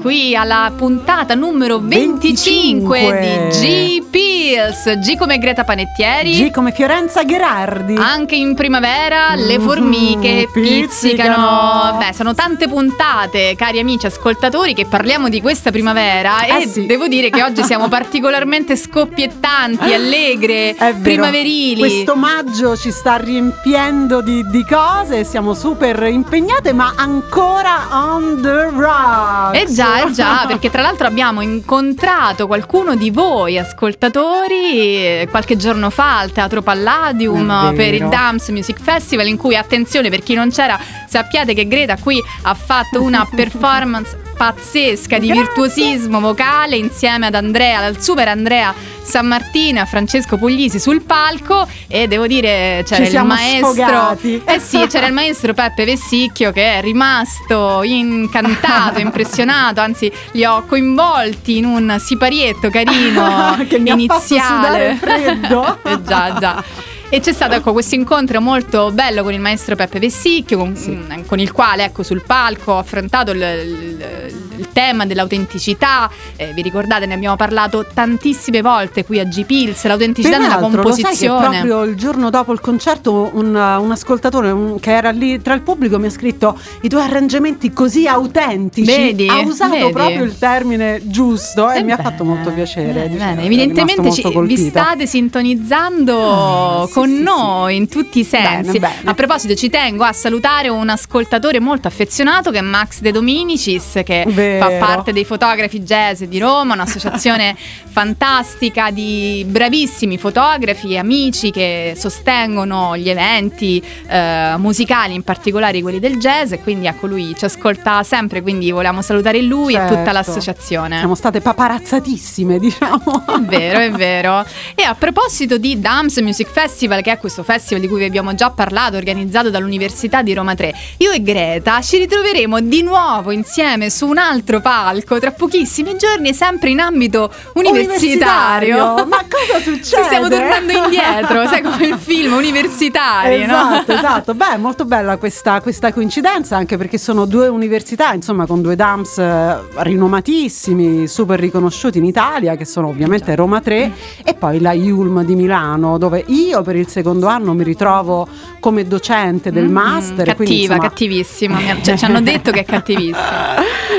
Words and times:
Qui 0.00 0.34
alla 0.34 0.72
puntata 0.74 1.34
numero 1.34 1.78
25, 1.78 3.00
25. 3.00 3.20
di 3.20 4.00
G 4.00 4.07
Pills. 4.52 4.98
G 5.00 5.16
come 5.18 5.36
Greta 5.38 5.62
Panettieri. 5.62 6.32
G 6.32 6.50
come 6.50 6.72
Fiorenza 6.72 7.22
Gherardi. 7.22 7.94
Anche 7.96 8.34
in 8.34 8.54
primavera 8.54 9.34
le 9.34 9.58
Mhm, 9.58 9.64
formiche 9.66 10.48
pizzicano. 10.50 11.96
Beh, 11.98 12.14
sono 12.14 12.32
tante 12.34 12.66
puntate, 12.66 13.54
cari 13.56 13.78
amici 13.78 14.06
ascoltatori, 14.06 14.72
che 14.72 14.86
parliamo 14.86 15.28
di 15.28 15.42
questa 15.42 15.70
primavera 15.70 16.46
Eh 16.46 16.62
e 16.62 16.66
sì. 16.66 16.86
devo 16.86 17.08
dire 17.08 17.28
che 17.28 17.42
oggi 17.42 17.62
siamo 17.62 17.88
particolarmente 17.90 18.74
scoppiettanti, 18.76 19.92
allegre, 19.92 20.70
È 20.70 20.94
vero. 20.94 21.02
primaverili. 21.02 21.78
Questo 21.80 22.16
maggio 22.16 22.74
ci 22.74 22.90
sta 22.90 23.16
riempiendo 23.16 24.22
di, 24.22 24.46
di 24.48 24.64
cose, 24.64 25.24
siamo 25.24 25.52
super 25.52 26.04
impegnate, 26.04 26.72
ma 26.72 26.94
ancora 26.96 27.86
on 27.90 28.40
the 28.40 28.70
rocks. 28.74 29.58
Eh 29.60 29.66
già, 29.74 30.04
eh 30.06 30.10
già, 30.12 30.44
perché 30.48 30.70
tra 30.70 30.80
l'altro 30.80 31.06
abbiamo 31.06 31.42
incontrato 31.42 32.46
qualcuno 32.46 32.94
di 32.94 33.10
voi 33.10 33.58
ascoltatori 33.58 34.36
eh, 34.46 35.28
qualche 35.30 35.56
giorno 35.56 35.90
fa 35.90 36.18
al 36.18 36.32
Teatro 36.32 36.62
Palladium 36.62 37.50
eh, 37.50 37.72
per 37.74 37.94
il. 37.94 38.08
Dams 38.08 38.48
Music 38.48 38.80
Festival 38.80 39.26
in 39.26 39.36
cui, 39.36 39.56
attenzione 39.56 40.10
per 40.10 40.22
chi 40.22 40.34
non 40.34 40.50
c'era, 40.50 40.78
sappiate 41.06 41.54
che 41.54 41.66
Greta 41.66 41.96
qui 41.96 42.22
ha 42.42 42.54
fatto 42.54 43.02
una 43.02 43.26
performance 43.34 44.16
pazzesca 44.36 45.18
di 45.18 45.26
Grazie. 45.26 45.42
virtuosismo 45.42 46.20
vocale 46.20 46.76
insieme 46.76 47.26
ad 47.26 47.34
Andrea, 47.34 47.80
al 47.80 48.00
super 48.00 48.28
Andrea 48.28 48.72
San 49.08 49.26
Martino 49.26 49.78
e 49.78 49.82
a 49.82 49.86
Francesco 49.86 50.36
Puglisi 50.36 50.78
sul 50.78 51.02
palco 51.02 51.66
e 51.88 52.06
devo 52.06 52.26
dire 52.26 52.82
c'era 52.86 53.06
il 53.06 53.24
maestro 53.24 53.72
sfogati. 53.72 54.42
eh 54.44 54.60
sì, 54.60 54.86
c'era 54.88 55.06
il 55.06 55.12
maestro 55.14 55.54
Peppe 55.54 55.84
Vessicchio 55.84 56.52
che 56.52 56.74
è 56.78 56.80
rimasto 56.82 57.82
incantato, 57.82 59.00
impressionato, 59.00 59.80
anzi 59.80 60.10
li 60.32 60.44
ho 60.44 60.64
coinvolti 60.66 61.56
in 61.56 61.64
un 61.64 61.96
siparietto 61.98 62.68
carino 62.70 63.56
Che 63.68 63.78
mi 63.78 63.90
ha 63.90 63.96
fatto 63.96 64.34
iniziale. 64.34 64.94
freddo. 65.00 65.78
Eh 65.88 66.02
già, 66.02 66.36
già. 66.38 66.64
E 67.10 67.20
c'è 67.20 67.32
stato 67.32 67.54
ecco, 67.54 67.72
questo 67.72 67.94
incontro 67.94 68.38
molto 68.42 68.90
bello 68.92 69.22
con 69.22 69.32
il 69.32 69.40
maestro 69.40 69.74
Peppe 69.76 69.98
Vessicchio, 69.98 70.58
con, 70.58 70.76
Sì. 70.76 70.90
mm, 70.90 71.24
con 71.26 71.38
il 71.38 71.52
quale 71.52 71.84
ecco, 71.84 72.02
sul 72.02 72.22
palco 72.24 72.72
ho 72.72 72.78
affrontato 72.78 73.30
il, 73.30 73.38
il- 73.40 74.36
il 74.58 74.68
tema 74.72 75.06
dell'autenticità. 75.06 76.10
Eh, 76.36 76.52
vi 76.52 76.62
ricordate, 76.62 77.06
ne 77.06 77.14
abbiamo 77.14 77.36
parlato 77.36 77.86
tantissime 77.94 78.60
volte 78.60 79.04
qui 79.04 79.20
a 79.20 79.24
G-Pills, 79.24 79.84
l'autenticità 79.86 80.36
nella 80.36 80.56
Peraltro, 80.56 80.82
lo 80.82 80.90
sai 80.92 81.02
composizione. 81.02 81.48
proprio 81.48 81.82
il 81.84 81.94
giorno 81.94 82.28
dopo 82.28 82.52
il 82.52 82.60
concerto 82.60 83.30
un, 83.34 83.54
un 83.54 83.90
ascoltatore 83.90 84.50
un- 84.50 84.78
che 84.80 84.90
era 84.94 85.10
lì 85.10 85.40
tra 85.40 85.54
il 85.54 85.60
pubblico 85.62 85.98
mi 86.00 86.06
ha 86.06 86.10
scritto 86.10 86.58
i 86.82 86.88
tuoi 86.88 87.02
arrangiamenti 87.02 87.72
così 87.72 88.06
autentici. 88.08 88.84
Vedi? 88.90 89.28
Ha 89.28 89.38
usato 89.38 89.76
Vedi? 89.78 89.92
proprio 89.92 90.24
il 90.24 90.36
termine 90.38 91.00
giusto 91.04 91.70
e 91.70 91.78
Eh 91.78 91.82
mi 91.84 91.92
ha 91.92 91.96
fatto 91.96 92.24
molto 92.24 92.50
piacere. 92.50 92.92
bene, 92.92 93.08
diciamo, 93.10 93.30
ero 93.32 93.40
Evidentemente 93.42 94.10
ci- 94.12 94.22
molto 94.24 94.40
vi 94.42 94.56
state 94.56 95.06
sintonizzando 95.06 96.82
Ah, 96.82 96.88
con 96.98 97.08
sì, 97.08 97.22
noi 97.22 97.76
in 97.76 97.88
tutti 97.88 98.20
i 98.20 98.24
sensi. 98.24 98.78
Bene, 98.78 98.94
bene. 98.96 99.10
A 99.10 99.14
proposito, 99.14 99.54
ci 99.54 99.68
tengo 99.70 100.04
a 100.04 100.12
salutare 100.12 100.68
un 100.68 100.88
ascoltatore 100.88 101.60
molto 101.60 101.88
affezionato 101.88 102.50
che 102.50 102.58
è 102.58 102.62
Max 102.62 103.00
De 103.00 103.12
Dominicis, 103.12 104.00
che 104.04 104.24
Vero. 104.28 104.64
fa 104.68 104.84
parte 104.84 105.12
dei 105.12 105.24
fotografi 105.24 105.80
jazz 105.80 106.22
di 106.22 106.38
Roma, 106.38 106.74
un'associazione 106.74 107.56
fantastica 107.90 108.90
di 108.90 109.44
bravissimi 109.48 110.18
fotografi 110.18 110.92
e 110.92 110.98
amici 110.98 111.50
che 111.50 111.94
sostengono 111.96 112.96
gli 112.96 113.08
eventi 113.08 113.82
eh, 114.08 114.54
musicali, 114.56 115.14
in 115.14 115.22
particolare 115.22 115.80
quelli 115.82 115.98
del 115.98 116.18
jazz. 116.18 116.52
E 116.52 116.60
quindi 116.60 116.86
ecco 116.86 117.06
lui 117.06 117.34
ci 117.36 117.44
ascolta 117.44 118.02
sempre, 118.02 118.42
quindi 118.42 118.70
vogliamo 118.70 119.02
salutare 119.02 119.40
lui 119.42 119.74
e 119.74 119.78
tutta 119.86 119.96
Certo. 119.98 120.12
l'associazione. 120.12 120.98
Siamo 120.98 121.14
state 121.14 121.40
paparazzatissime, 121.40 122.58
diciamo. 122.60 123.24
È 123.26 123.40
vero, 123.40 123.78
è 123.80 123.90
vero. 123.90 124.44
E 124.74 124.82
a 124.82 124.94
proposito 124.94 125.58
di 125.58 125.78
Dams 125.80 126.16
Music 126.18 126.48
Festival, 126.48 126.87
che 126.96 127.12
è 127.12 127.18
questo 127.18 127.42
festival 127.42 127.82
di 127.82 127.88
cui 127.88 127.98
vi 127.98 128.04
abbiamo 128.04 128.34
già 128.34 128.50
parlato, 128.50 128.96
organizzato 128.96 129.50
dall'Università 129.50 130.22
di 130.22 130.34
Roma 130.34 130.54
3, 130.54 130.74
io 130.98 131.10
e 131.12 131.22
Greta 131.22 131.80
ci 131.80 131.98
ritroveremo 131.98 132.60
di 132.60 132.82
nuovo 132.82 133.30
insieme 133.30 133.90
su 133.90 134.06
un 134.06 134.18
altro 134.18 134.60
palco 134.60 135.18
tra 135.18 135.30
pochissimi 135.32 135.96
giorni, 135.96 136.34
sempre 136.34 136.70
in 136.70 136.80
ambito 136.80 137.32
universitario. 137.54 139.06
Ma 139.06 139.24
cosa 139.28 139.60
succede? 139.62 139.82
Ci 139.82 140.04
stiamo 140.04 140.28
tornando 140.28 140.72
indietro, 140.72 141.46
sai 141.46 141.62
come 141.62 141.86
il 141.86 141.98
film 141.98 142.32
universitario, 142.32 143.44
Esatto, 143.44 143.92
no? 143.92 143.98
esatto. 143.98 144.34
Beh, 144.34 144.56
molto 144.56 144.84
bella 144.84 145.16
questa, 145.16 145.60
questa 145.60 145.92
coincidenza 145.92 146.56
anche 146.56 146.76
perché 146.76 146.98
sono 146.98 147.24
due 147.24 147.48
università, 147.48 148.12
insomma, 148.12 148.46
con 148.46 148.62
due 148.62 148.76
DAMS 148.76 149.18
eh, 149.18 149.58
rinomatissimi, 149.76 151.06
super 151.06 151.38
riconosciuti 151.38 151.98
in 151.98 152.04
Italia, 152.04 152.56
che 152.56 152.64
sono 152.64 152.88
ovviamente 152.88 153.34
Roma 153.34 153.60
3 153.60 153.92
e 154.24 154.34
poi 154.34 154.60
la 154.60 154.72
IULM 154.72 155.24
di 155.24 155.34
Milano, 155.34 155.98
dove 155.98 156.24
io 156.26 156.62
per 156.62 156.76
il 156.78 156.88
secondo 156.88 157.26
anno 157.26 157.54
mi 157.54 157.64
ritrovo 157.64 158.26
come 158.60 158.86
docente 158.86 159.50
del 159.52 159.68
Mm, 159.68 159.72
master. 159.72 160.34
quindi, 160.34 160.66
Cattiva, 160.66 160.74
insomma, 160.74 160.88
cattivissima. 160.88 161.58
Cioè, 161.82 161.96
ci 161.96 162.04
hanno 162.06 162.20
detto 162.20 162.50
che 162.50 162.60
è 162.60 162.64
cattivissima. 162.64 163.56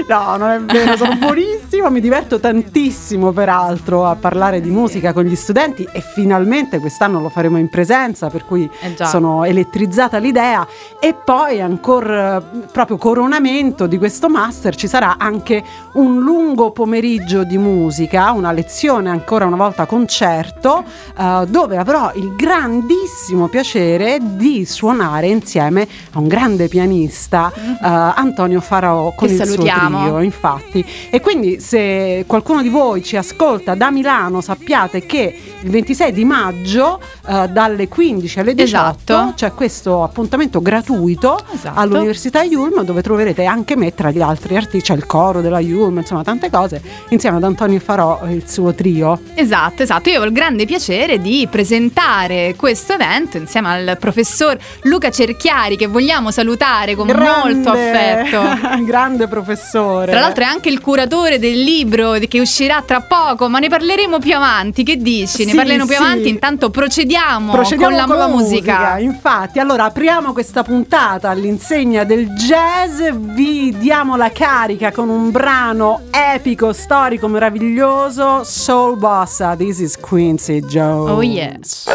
No, 0.07 0.37
non 0.37 0.49
è 0.49 0.59
vero, 0.61 0.95
sono 0.97 1.15
buonissima, 1.19 1.89
mi 1.89 1.99
diverto 2.01 2.39
tantissimo 2.39 3.31
peraltro 3.31 4.05
a 4.05 4.15
parlare 4.15 4.61
di 4.61 4.69
musica 4.69 5.13
con 5.13 5.23
gli 5.23 5.35
studenti 5.35 5.87
e 5.91 6.01
finalmente 6.01 6.79
quest'anno 6.79 7.19
lo 7.19 7.29
faremo 7.29 7.57
in 7.57 7.69
presenza, 7.69 8.29
per 8.29 8.45
cui 8.45 8.69
Eh 8.81 8.95
sono 9.05 9.43
elettrizzata 9.43 10.17
l'idea 10.17 10.65
e 10.99 11.13
poi 11.13 11.61
ancora 11.61 12.41
proprio 12.71 12.97
coronamento 12.97 13.87
di 13.87 13.97
questo 13.97 14.29
master 14.29 14.75
ci 14.75 14.87
sarà 14.87 15.15
anche 15.17 15.63
un 15.93 16.19
lungo 16.19 16.71
pomeriggio 16.71 17.43
di 17.43 17.57
musica, 17.57 18.31
una 18.31 18.51
lezione 18.51 19.09
ancora 19.09 19.45
una 19.45 19.55
volta 19.57 19.85
concerto 19.85 20.83
eh, 21.17 21.45
dove 21.47 21.77
avrò 21.77 22.11
il 22.15 22.35
grandissimo 22.73 23.47
piacere 23.47 24.19
di 24.21 24.63
suonare 24.65 25.27
insieme 25.27 25.87
a 26.11 26.19
un 26.19 26.27
grande 26.27 26.67
pianista 26.67 27.51
eh, 27.55 27.77
Antonio 27.81 28.61
Farao 28.61 29.13
con 29.15 29.27
Che 29.27 29.33
il 29.33 29.39
salutiamo. 29.43 29.97
suo 29.99 30.07
trio, 30.09 30.21
infatti. 30.21 30.85
E 31.09 31.19
quindi 31.19 31.59
se 31.59 32.25
qualcuno 32.27 32.61
di 32.61 32.69
voi 32.69 33.03
ci 33.03 33.17
ascolta 33.17 33.73
da 33.73 33.89
Milano, 33.89 34.39
sappiate 34.41 35.05
che 35.05 35.35
il 35.61 35.69
26 35.69 36.11
di 36.13 36.23
maggio 36.25 36.99
eh, 37.27 37.47
dalle 37.49 37.87
15 37.87 38.39
alle 38.39 38.53
18 38.53 39.13
Esatto. 39.13 39.33
c'è 39.35 39.53
questo 39.53 40.03
appuntamento 40.03 40.61
gratuito 40.61 41.39
Esatto. 41.51 41.79
all'Università 41.79 42.43
Yulm 42.43 42.83
dove 42.83 43.01
troverete 43.01 43.45
anche 43.45 43.75
me 43.75 43.93
tra 43.95 44.11
gli 44.11 44.21
altri 44.21 44.55
artisti, 44.55 44.81
c'è 44.81 44.93
il 44.95 45.05
coro 45.07 45.41
della 45.41 45.59
Yulm, 45.59 45.97
insomma 45.97 46.23
tante 46.23 46.49
cose, 46.51 46.81
insieme 47.09 47.37
ad 47.37 47.43
Antonio 47.43 47.79
Farò 47.79 48.21
e 48.25 48.33
il 48.33 48.47
suo 48.47 48.73
trio. 48.73 49.19
Esatto, 49.33 49.81
esatto. 49.83 50.09
Io 50.09 50.21
ho 50.21 50.25
il 50.25 50.31
grande 50.31 50.65
piacere 50.65 51.19
di 51.19 51.47
presentare 51.49 52.55
questo 52.59 52.91
evento 52.91 53.37
insieme 53.37 53.69
al 53.69 53.97
professor 53.97 54.57
Luca 54.81 55.09
Cerchiari 55.09 55.77
che 55.77 55.87
vogliamo 55.87 56.29
salutare 56.29 56.93
con 56.93 57.07
grande, 57.07 57.53
molto 57.53 57.69
affetto. 57.69 58.83
grande 58.83 59.29
professore. 59.29 60.11
Tra 60.11 60.19
l'altro 60.19 60.43
è 60.43 60.47
anche 60.47 60.67
il 60.67 60.81
curatore 60.81 61.39
del 61.39 61.57
libro 61.57 62.17
che 62.27 62.41
uscirà 62.41 62.83
tra 62.85 62.99
poco, 62.99 63.47
ma 63.47 63.59
ne 63.59 63.69
parleremo 63.69 64.19
più 64.19 64.35
avanti. 64.35 64.83
Che 64.83 64.97
dici? 64.97 65.45
Ne 65.45 65.51
sì, 65.51 65.55
parleremo 65.55 65.85
più 65.85 65.95
sì. 65.95 66.01
avanti. 66.01 66.27
Intanto 66.27 66.69
procediamo, 66.69 67.53
procediamo 67.53 67.95
con, 67.95 68.17
la, 68.17 68.25
con 68.25 68.31
musica. 68.31 68.73
la 68.73 68.79
musica. 68.79 68.99
Infatti, 68.99 69.59
allora 69.59 69.85
apriamo 69.85 70.33
questa 70.33 70.61
puntata 70.61 71.29
all'insegna 71.29 72.03
del 72.03 72.27
jazz, 72.33 72.99
vi 73.13 73.73
diamo 73.77 74.17
la 74.17 74.31
carica 74.31 74.91
con 74.91 75.07
un 75.07 75.31
brano 75.31 76.07
epico, 76.11 76.73
storico, 76.73 77.29
meraviglioso, 77.29 78.43
Soul 78.43 78.97
Bossa. 78.97 79.55
This 79.55 79.79
is 79.79 79.97
Quincy 79.97 80.59
Jones. 80.59 81.09
Oh 81.09 81.21
yes. 81.21 81.85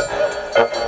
Thank 0.54 0.74
you. 0.76 0.83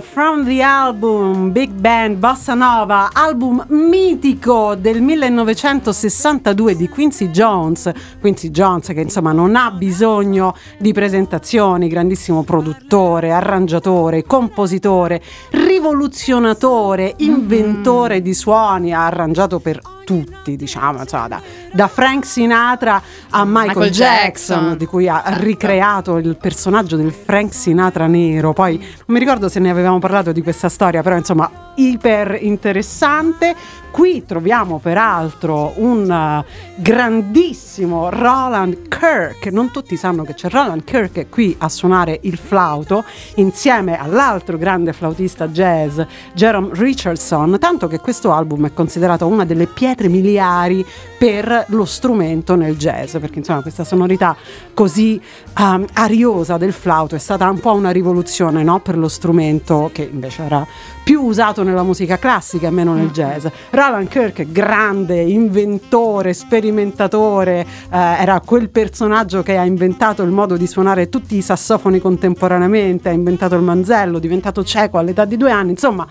From 0.00 0.46
the 0.46 0.62
album 0.62 1.52
Big 1.52 1.70
Band 1.70 2.16
Bossa 2.16 2.54
Nova, 2.54 3.10
album 3.12 3.64
mitico 3.68 4.74
del 4.74 5.02
1962 5.02 6.74
di 6.74 6.88
Quincy 6.88 7.30
Jones. 7.30 7.90
Quincy 8.18 8.50
Jones 8.50 8.86
che 8.88 9.00
insomma 9.00 9.32
non 9.32 9.56
ha 9.56 9.70
bisogno 9.70 10.54
di 10.78 10.92
presentazioni, 10.92 11.88
grandissimo 11.88 12.44
produttore, 12.44 13.30
arrangiatore, 13.30 14.24
compositore, 14.24 15.20
rivoluzionatore, 15.50 17.14
inventore 17.18 18.14
mm-hmm. 18.14 18.24
di 18.24 18.34
suoni, 18.34 18.94
ha 18.94 19.04
arrangiato 19.04 19.58
per 19.58 19.80
tutti, 20.08 20.56
diciamo, 20.56 21.00
insomma, 21.02 21.28
da, 21.28 21.42
da, 21.70 21.86
Frank 21.86 22.24
Sinatra 22.24 23.02
a 23.28 23.44
Michael, 23.44 23.66
Michael 23.66 23.90
Jackson, 23.90 24.56
Jackson, 24.56 24.76
di 24.78 24.86
cui 24.86 25.06
ha 25.06 25.22
ricreato 25.36 26.16
il 26.16 26.38
personaggio 26.40 26.96
del 26.96 27.12
Frank 27.12 27.52
Sinatra 27.52 28.06
nero. 28.06 28.54
Poi 28.54 28.78
non 28.78 28.88
mi 29.08 29.18
ricordo 29.18 29.50
se 29.50 29.60
ne 29.60 29.68
avevamo 29.68 29.98
parlato 29.98 30.32
di 30.32 30.40
questa 30.40 30.70
storia, 30.70 31.02
però 31.02 31.14
insomma, 31.16 31.67
iper 31.78 32.38
interessante. 32.40 33.54
Qui 33.90 34.24
troviamo 34.26 34.78
peraltro 34.78 35.72
un 35.76 36.08
uh, 36.08 36.44
grandissimo 36.76 38.10
Roland 38.10 38.86
Kirk. 38.86 39.46
Non 39.46 39.70
tutti 39.70 39.96
sanno 39.96 40.24
che 40.24 40.34
c'è 40.34 40.50
Roland 40.50 40.84
Kirk 40.84 41.28
qui 41.30 41.56
a 41.58 41.68
suonare 41.68 42.18
il 42.22 42.36
flauto 42.36 43.04
insieme 43.36 43.98
all'altro 43.98 44.58
grande 44.58 44.92
flautista 44.92 45.48
jazz 45.48 46.00
Jerome 46.34 46.70
Richardson, 46.72 47.56
tanto 47.58 47.86
che 47.88 47.98
questo 47.98 48.32
album 48.32 48.66
è 48.66 48.74
considerato 48.74 49.26
una 49.26 49.44
delle 49.44 49.66
pietre 49.66 50.08
miliari 50.08 50.84
per 51.18 51.64
lo 51.68 51.84
strumento 51.84 52.54
nel 52.54 52.76
jazz, 52.76 53.16
perché 53.16 53.38
insomma 53.38 53.62
questa 53.62 53.84
sonorità 53.84 54.36
così 54.74 55.20
um, 55.58 55.84
ariosa 55.94 56.56
del 56.56 56.72
flauto 56.72 57.14
è 57.14 57.18
stata 57.18 57.48
un 57.48 57.58
po' 57.58 57.72
una 57.72 57.90
rivoluzione 57.90 58.62
no? 58.62 58.80
per 58.80 58.96
lo 58.96 59.08
strumento 59.08 59.90
che 59.92 60.08
invece 60.10 60.44
era 60.44 60.66
più 61.02 61.22
usato 61.22 61.62
nella 61.68 61.82
musica 61.82 62.18
classica 62.18 62.68
e 62.68 62.70
meno 62.70 62.94
nel 62.94 63.10
jazz. 63.10 63.46
Roland 63.70 64.08
Kirk, 64.08 64.50
grande 64.50 65.20
inventore, 65.20 66.32
sperimentatore, 66.32 67.60
eh, 67.60 67.66
era 67.90 68.40
quel 68.40 68.70
personaggio 68.70 69.42
che 69.42 69.56
ha 69.56 69.64
inventato 69.64 70.22
il 70.22 70.30
modo 70.30 70.56
di 70.56 70.66
suonare 70.66 71.08
tutti 71.08 71.36
i 71.36 71.42
sassofoni 71.42 72.00
contemporaneamente, 72.00 73.10
ha 73.10 73.12
inventato 73.12 73.54
il 73.54 73.62
manzello, 73.62 74.18
diventato 74.18 74.64
cieco 74.64 74.98
all'età 74.98 75.24
di 75.24 75.36
due 75.36 75.50
anni, 75.50 75.70
insomma 75.70 76.06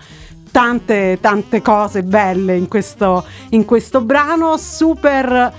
tante 0.50 1.18
tante 1.20 1.60
cose 1.60 2.02
belle 2.02 2.56
in 2.56 2.68
questo, 2.68 3.24
in 3.50 3.66
questo 3.66 4.00
brano 4.00 4.56
super 4.56 5.52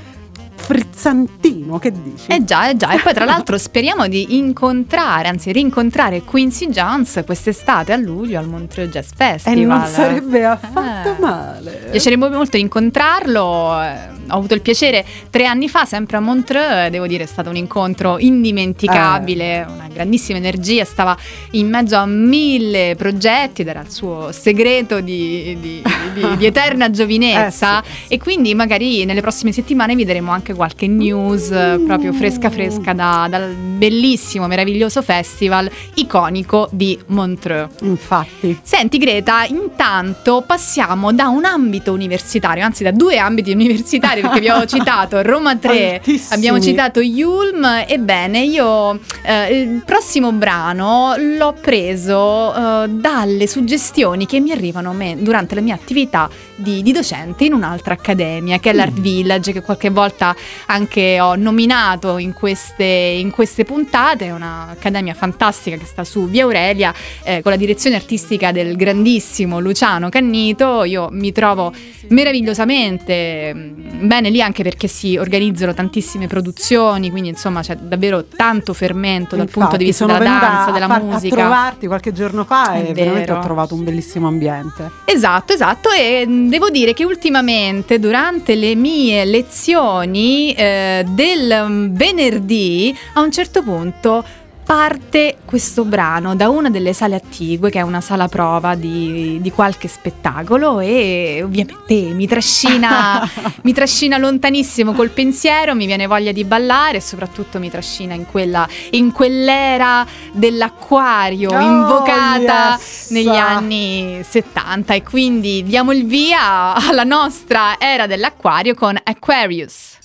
frizzantino, 0.60 1.80
che 1.80 1.92
dici? 1.92 2.28
Eh 2.28 2.44
già, 2.44 2.70
eh 2.70 2.76
già, 2.76 2.92
e 2.92 3.00
poi 3.00 3.14
tra 3.14 3.26
l'altro 3.26 3.58
speriamo 3.58 4.08
di 4.08 4.38
incontrare, 4.38 5.28
anzi 5.28 5.52
rincontrare 5.52 6.22
Quincy 6.22 6.68
Jones 6.68 7.24
quest'estate 7.26 7.94
a 7.94 7.96
luglio 7.96 8.38
al 8.38 8.48
Montreux 8.48 8.92
Jazz 8.92 9.10
Festival. 9.16 9.58
E 9.58 9.66
non 9.66 9.86
sarebbe 9.86 10.46
affatto 10.46 11.16
eh. 11.16 11.20
male. 11.20 11.88
Piacerebbe 11.90 12.30
molto 12.30 12.58
incontrarlo, 12.58 13.82
eh, 13.82 14.10
ho 14.30 14.36
avuto 14.36 14.54
il 14.54 14.62
piacere 14.62 15.06
tre 15.30 15.46
anni 15.46 15.70
fa, 15.70 15.86
sempre 15.86 16.18
a 16.18 16.20
Montreux, 16.20 16.90
devo 16.90 17.08
dire 17.08 17.24
è 17.24 17.28
stato 17.28 17.50
un 17.50 17.56
incontro 17.56 18.20
indimenticabile, 18.20 19.62
eh. 19.62 19.66
una 19.66 19.88
grandissima 19.92 20.38
energia, 20.38 20.86
stava 20.86 21.18
in 21.52 21.68
mezzo 21.70 21.96
a 21.96 22.06
mille 22.06 22.96
progetti 22.96 23.62
ed 23.62 23.68
era 23.70 23.82
il 23.82 23.90
suo 23.90 24.32
segreto 24.32 25.02
di, 25.02 25.58
di, 25.60 25.82
di, 26.14 26.38
di 26.38 26.46
eterna 26.46 26.90
giovinezza 26.90 27.82
eh 27.82 27.86
sì, 27.86 28.06
sì. 28.08 28.14
e 28.14 28.18
quindi 28.20 28.54
magari 28.54 29.06
nelle 29.06 29.22
prossime 29.22 29.52
settimane 29.52 29.96
vi 29.96 30.06
daremo 30.06 30.32
anche 30.32 30.49
qualche 30.54 30.88
news 30.88 31.50
uh. 31.50 31.84
proprio 31.84 32.14
fresca 32.14 32.50
fresca 32.50 32.94
da, 32.94 33.28
dal 33.30 33.54
bellissimo, 33.54 34.48
meraviglioso 34.48 35.02
festival 35.02 35.70
iconico 35.96 36.68
di 36.72 36.98
Montreux. 37.08 37.70
Infatti. 37.82 38.60
Senti 38.62 38.98
Greta, 38.98 39.46
intanto 39.46 40.44
passiamo 40.46 41.14
da 41.14 41.28
un 41.28 41.46
ambito 41.46 41.94
universitario, 41.94 42.64
anzi 42.64 42.84
da 42.84 42.92
due 42.92 43.18
ambiti 43.18 43.52
universitari 43.60 44.22
perché 44.22 44.52
ho 44.52 44.66
citato 44.68 45.22
Roma 45.22 45.56
3, 45.56 45.94
Altissimi. 45.96 46.36
abbiamo 46.36 46.60
citato 46.60 47.00
Yulm, 47.00 47.66
ebbene 47.88 48.40
io 48.44 49.00
eh, 49.24 49.62
il 49.62 49.84
prossimo 49.86 50.32
brano 50.32 51.16
l'ho 51.18 51.56
preso 51.60 52.54
eh, 52.54 52.90
dalle 52.90 53.48
suggestioni 53.48 54.26
che 54.26 54.40
mi 54.40 54.52
arrivano 54.52 54.94
me, 54.94 55.16
durante 55.20 55.56
la 55.56 55.62
mia 55.62 55.76
attività 55.76 56.30
di, 56.60 56.82
di, 56.82 56.92
docente 56.92 57.46
in 57.46 57.54
un'altra 57.54 57.94
accademia 57.94 58.60
che 58.60 58.72
è 58.72 58.74
l'Art 58.74 59.00
mm. 59.00 59.02
Village 59.02 59.52
che 59.52 59.62
qualche 59.62 59.90
volta 59.90 60.36
anche 60.68 61.20
ho 61.20 61.36
nominato 61.36 62.18
in 62.18 62.34
queste, 62.34 62.84
in 62.84 63.32
queste 63.32 63.64
puntate, 63.64 64.26
è 64.26 64.32
un'accademia 64.32 65.14
fantastica 65.14 65.78
che 65.78 65.86
sta 65.86 66.04
su 66.04 66.28
Via 66.28 66.44
Aurelia 66.44 66.94
eh, 67.24 67.42
con 67.42 67.52
la 67.52 67.58
direzione 67.58 67.96
artistica 67.96 68.52
del 68.52 68.76
grandissimo 68.76 69.60
Luciano 69.60 70.10
Cannito, 70.10 70.84
io 70.84 71.08
mi 71.12 71.32
trovo 71.32 71.72
meravigliosamente 72.10 73.54
mm, 73.54 74.08
bene 74.08 74.30
lì 74.30 74.42
anche 74.42 74.64
perché 74.64 74.88
si 74.88 75.18
organizzano 75.18 75.74
tantissime 75.74 76.28
produzioni, 76.28 77.10
quindi 77.10 77.30
insomma 77.30 77.62
c'è 77.62 77.76
davvero 77.76 78.26
tanto 78.26 78.74
fermento 78.74 79.36
dal 79.36 79.46
Infatti, 79.46 79.60
punto 79.60 79.78
di 79.78 79.86
vista 79.86 80.06
della 80.06 80.20
danza, 80.20 80.72
della 80.72 80.88
far, 80.88 81.04
musica. 81.04 81.36
A 81.36 81.38
trovarti 81.38 81.88
qualche 81.88 82.12
giorno 82.12 82.44
fa 82.44 82.74
è 82.74 82.80
e 82.80 82.82
vero. 82.82 82.94
veramente 82.94 83.32
ho 83.32 83.40
trovato 83.40 83.76
un 83.76 83.84
bellissimo 83.84 84.28
ambiente. 84.28 84.90
Esatto, 85.06 85.54
esatto 85.54 85.90
e 85.92 86.26
devo 86.50 86.70
dire 86.70 86.94
che 86.94 87.06
ultimamente 87.06 88.00
durante 88.00 88.56
le 88.56 88.76
mie 88.76 89.24
lezioni 89.24 90.52
eh, 90.54 91.06
del 91.08 91.66
mm, 91.68 91.96
venerdì 91.96 92.96
a 93.14 93.22
un 93.22 93.32
certo 93.32 93.62
punto 93.64 94.26
parte 94.70 95.38
questo 95.46 95.84
brano 95.84 96.36
da 96.36 96.48
una 96.48 96.70
delle 96.70 96.94
sale 96.94 97.16
attigue, 97.16 97.72
che 97.72 97.80
è 97.80 97.82
una 97.82 98.02
sala 98.02 98.28
prova 98.28 98.76
di, 98.76 99.40
di 99.42 99.50
qualche 99.50 99.88
spettacolo, 99.88 100.80
e 100.80 101.42
ovviamente 101.44 101.96
mi 102.14 102.28
trascina, 102.28 103.28
mi 103.64 103.74
trascina 103.74 104.20
lontanissimo 104.20 104.94
col 104.94 105.10
pensiero, 105.10 105.74
mi 105.74 105.88
viene 105.88 106.06
voglia 106.06 106.32
di 106.32 106.44
ballare 106.44 106.98
e 106.98 107.02
soprattutto 107.02 107.58
mi 107.58 107.72
trascina 107.72 108.14
in, 108.14 108.28
quella, 108.28 108.68
in 108.92 109.12
quell'era 109.12 110.06
dell'acquario 110.34 111.50
oh, 111.50 111.60
invocata 111.60 112.78
yes. 112.78 113.10
negli 113.10 113.28
anni 113.28 114.22
70 114.24 114.94
e 114.94 115.02
quindi 115.02 115.64
diamo 115.64 115.94
il 115.94 116.06
via 116.06 116.76
alla 116.76 117.04
nostra 117.04 117.80
era 117.80 118.06
dell'acquario 118.06 118.76
con 118.76 118.96
Aquarius. 119.02 119.99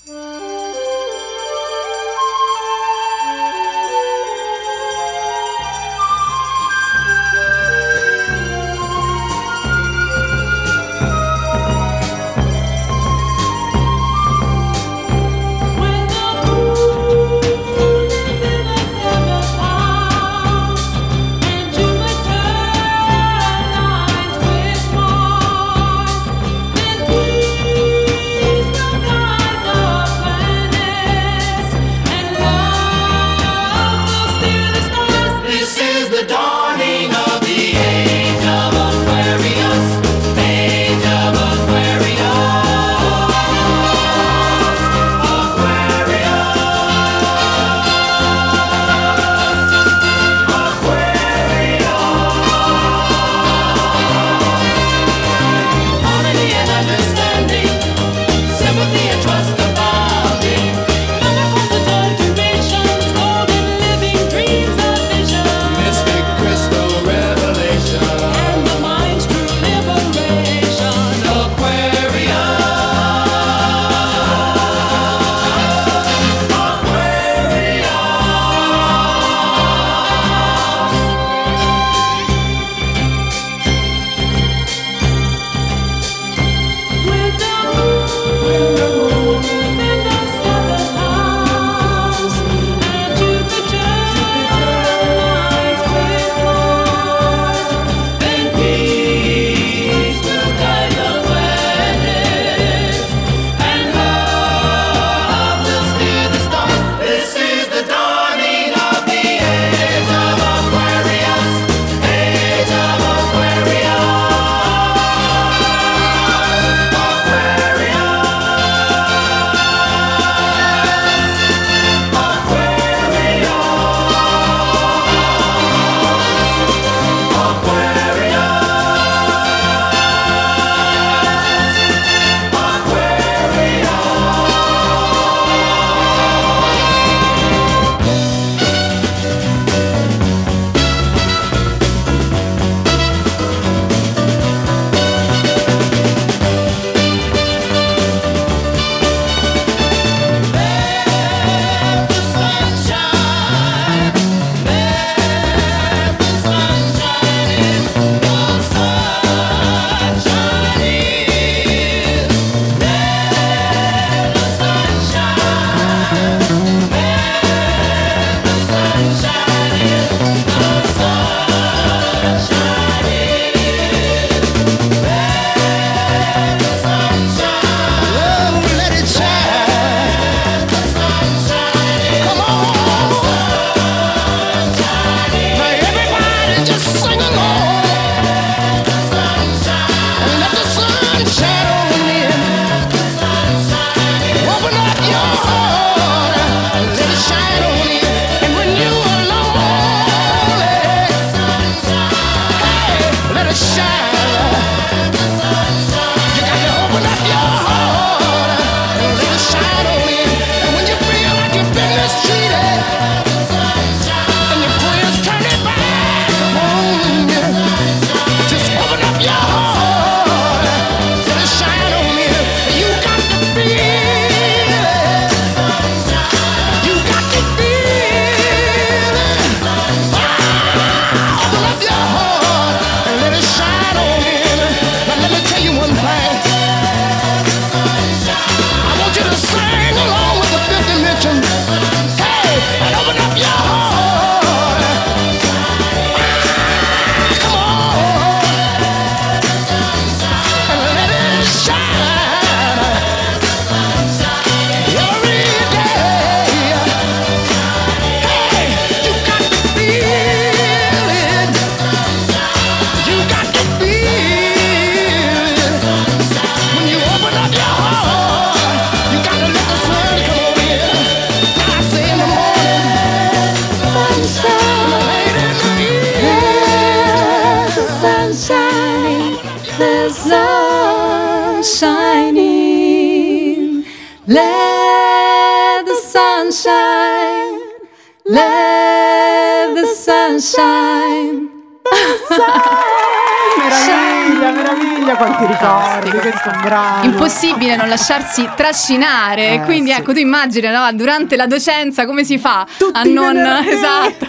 Lasciarsi 298.15 298.49
trascinare. 298.55 299.55
Eh, 299.55 299.61
Quindi 299.63 299.91
sì. 299.91 299.99
ecco, 299.99 300.13
tu 300.13 300.19
immagini 300.19 300.69
no, 300.69 300.89
durante 300.93 301.37
la 301.37 301.47
docenza 301.47 302.07
come 302.07 302.25
si 302.25 302.39
fa 302.39 302.67
Tutti 302.77 302.97
a 302.97 303.03
non. 303.03 303.37
Esatto, 303.65 304.27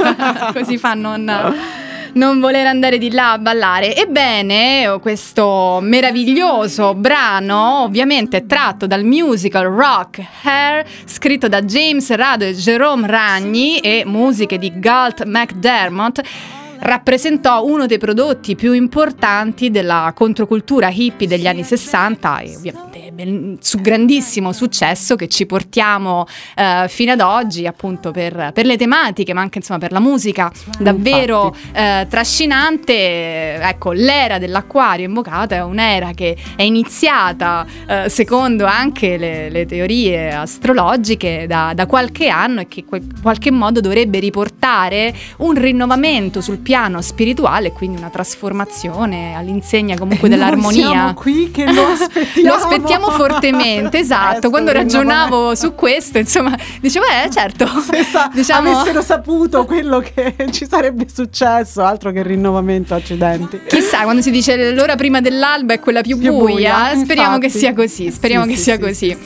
come 0.53 0.65
si 0.65 0.77
fa 0.77 0.91
a 0.91 0.93
non. 0.95 1.55
Non 2.13 2.39
voler 2.39 2.65
andare 2.65 2.97
di 2.97 3.11
là 3.11 3.33
a 3.33 3.37
ballare. 3.37 3.95
Ebbene, 3.95 4.97
questo 5.01 5.79
meraviglioso 5.81 6.93
brano, 6.95 7.83
ovviamente 7.83 8.45
tratto 8.45 8.87
dal 8.87 9.03
musical 9.03 9.65
rock 9.65 10.23
Hair, 10.43 10.85
scritto 11.05 11.49
da 11.49 11.61
James 11.61 12.09
Rado 12.11 12.45
e 12.45 12.53
Jerome 12.53 13.05
Ragni 13.07 13.79
e 13.79 14.03
musiche 14.05 14.57
di 14.57 14.71
Galt 14.79 15.25
McDermott 15.25 16.21
rappresentò 16.77 17.65
uno 17.65 17.85
dei 17.85 17.97
prodotti 17.97 18.55
più 18.55 18.73
importanti 18.73 19.71
della 19.71 20.11
controcultura 20.15 20.89
hippie 20.89 21.27
degli 21.27 21.47
anni 21.47 21.63
60 21.63 22.39
e 22.39 22.57
ovviamente 22.95 23.11
ben- 23.11 23.57
su 23.59 23.79
grandissimo 23.79 24.51
successo 24.51 25.15
che 25.15 25.27
ci 25.27 25.45
portiamo 25.45 26.25
eh, 26.55 26.85
fino 26.87 27.11
ad 27.11 27.21
oggi 27.21 27.67
appunto 27.67 28.11
per, 28.11 28.51
per 28.53 28.65
le 28.65 28.77
tematiche 28.77 29.33
ma 29.33 29.41
anche 29.41 29.59
insomma 29.59 29.79
per 29.79 29.91
la 29.91 29.99
musica 29.99 30.51
davvero 30.79 31.55
eh, 31.73 32.05
trascinante 32.09 33.55
ecco 33.55 33.91
l'era 33.91 34.37
dell'acquario 34.37 35.05
invocata 35.05 35.55
è 35.55 35.63
un'era 35.63 36.11
che 36.11 36.37
è 36.55 36.63
iniziata 36.63 37.65
eh, 37.87 38.09
secondo 38.09 38.65
anche 38.65 39.17
le, 39.17 39.49
le 39.49 39.65
teorie 39.65 40.33
astrologiche 40.33 41.45
da, 41.47 41.73
da 41.75 41.85
qualche 41.85 42.27
anno 42.27 42.61
e 42.61 42.67
che 42.67 42.83
in 42.89 43.21
qualche 43.21 43.51
modo 43.51 43.81
dovrebbe 43.81 44.19
riportare 44.19 45.13
un 45.37 45.53
rinnovamento 45.53 46.41
sul 46.41 46.57
piano 46.57 47.01
spirituale, 47.01 47.71
quindi 47.71 47.97
una 47.97 48.09
trasformazione 48.09 49.35
all'insegna 49.35 49.97
comunque 49.97 50.27
E 50.27 50.29
noi 50.31 50.39
dell'armonia. 50.39 50.87
siamo 50.87 51.13
qui 51.13 51.51
che 51.51 51.71
lo 51.71 51.85
aspettiamo. 51.91 52.47
Lo 52.47 52.53
aspettiamo 52.85 53.09
fortemente, 53.11 53.99
esatto. 53.99 54.47
Eh, 54.47 54.49
Quando 54.49 54.71
ragionavo 54.71 55.55
su 55.55 55.73
questo, 55.75 56.17
insomma, 56.17 56.57
dicevo, 56.79 57.05
eh, 57.05 57.29
certo. 57.29 57.65
Se 57.81 58.03
sa- 58.03 58.29
diciamo, 58.33 58.71
avessero 58.71 59.01
saputo 59.01 59.65
quello 59.65 59.99
che 59.99 60.35
ci 60.51 60.65
sarebbe 60.67 61.05
successo, 61.13 61.83
altro 61.83 62.11
che 62.11 62.23
rinnovamento, 62.23 62.93
accidenti. 62.93 63.61
Chissà, 63.67 64.03
quando 64.03 64.21
si 64.21 64.31
dice 64.31 64.71
l'ora 64.73 64.95
prima 64.95 65.21
dell'alba 65.21 65.73
è 65.73 65.79
quella 65.79 66.01
più, 66.01 66.17
Più 66.17 66.31
buia, 66.33 66.89
buia, 66.91 67.03
speriamo 67.03 67.37
che 67.37 67.45
infatti. 67.45 67.63
sia 67.63 67.73
così, 67.73 68.11
speriamo 68.11 68.43
Sì, 68.45 68.49
che 68.51 68.55
sì, 68.57 68.63
sia 68.63 68.75
sì, 68.75 68.79
così. 68.81 69.17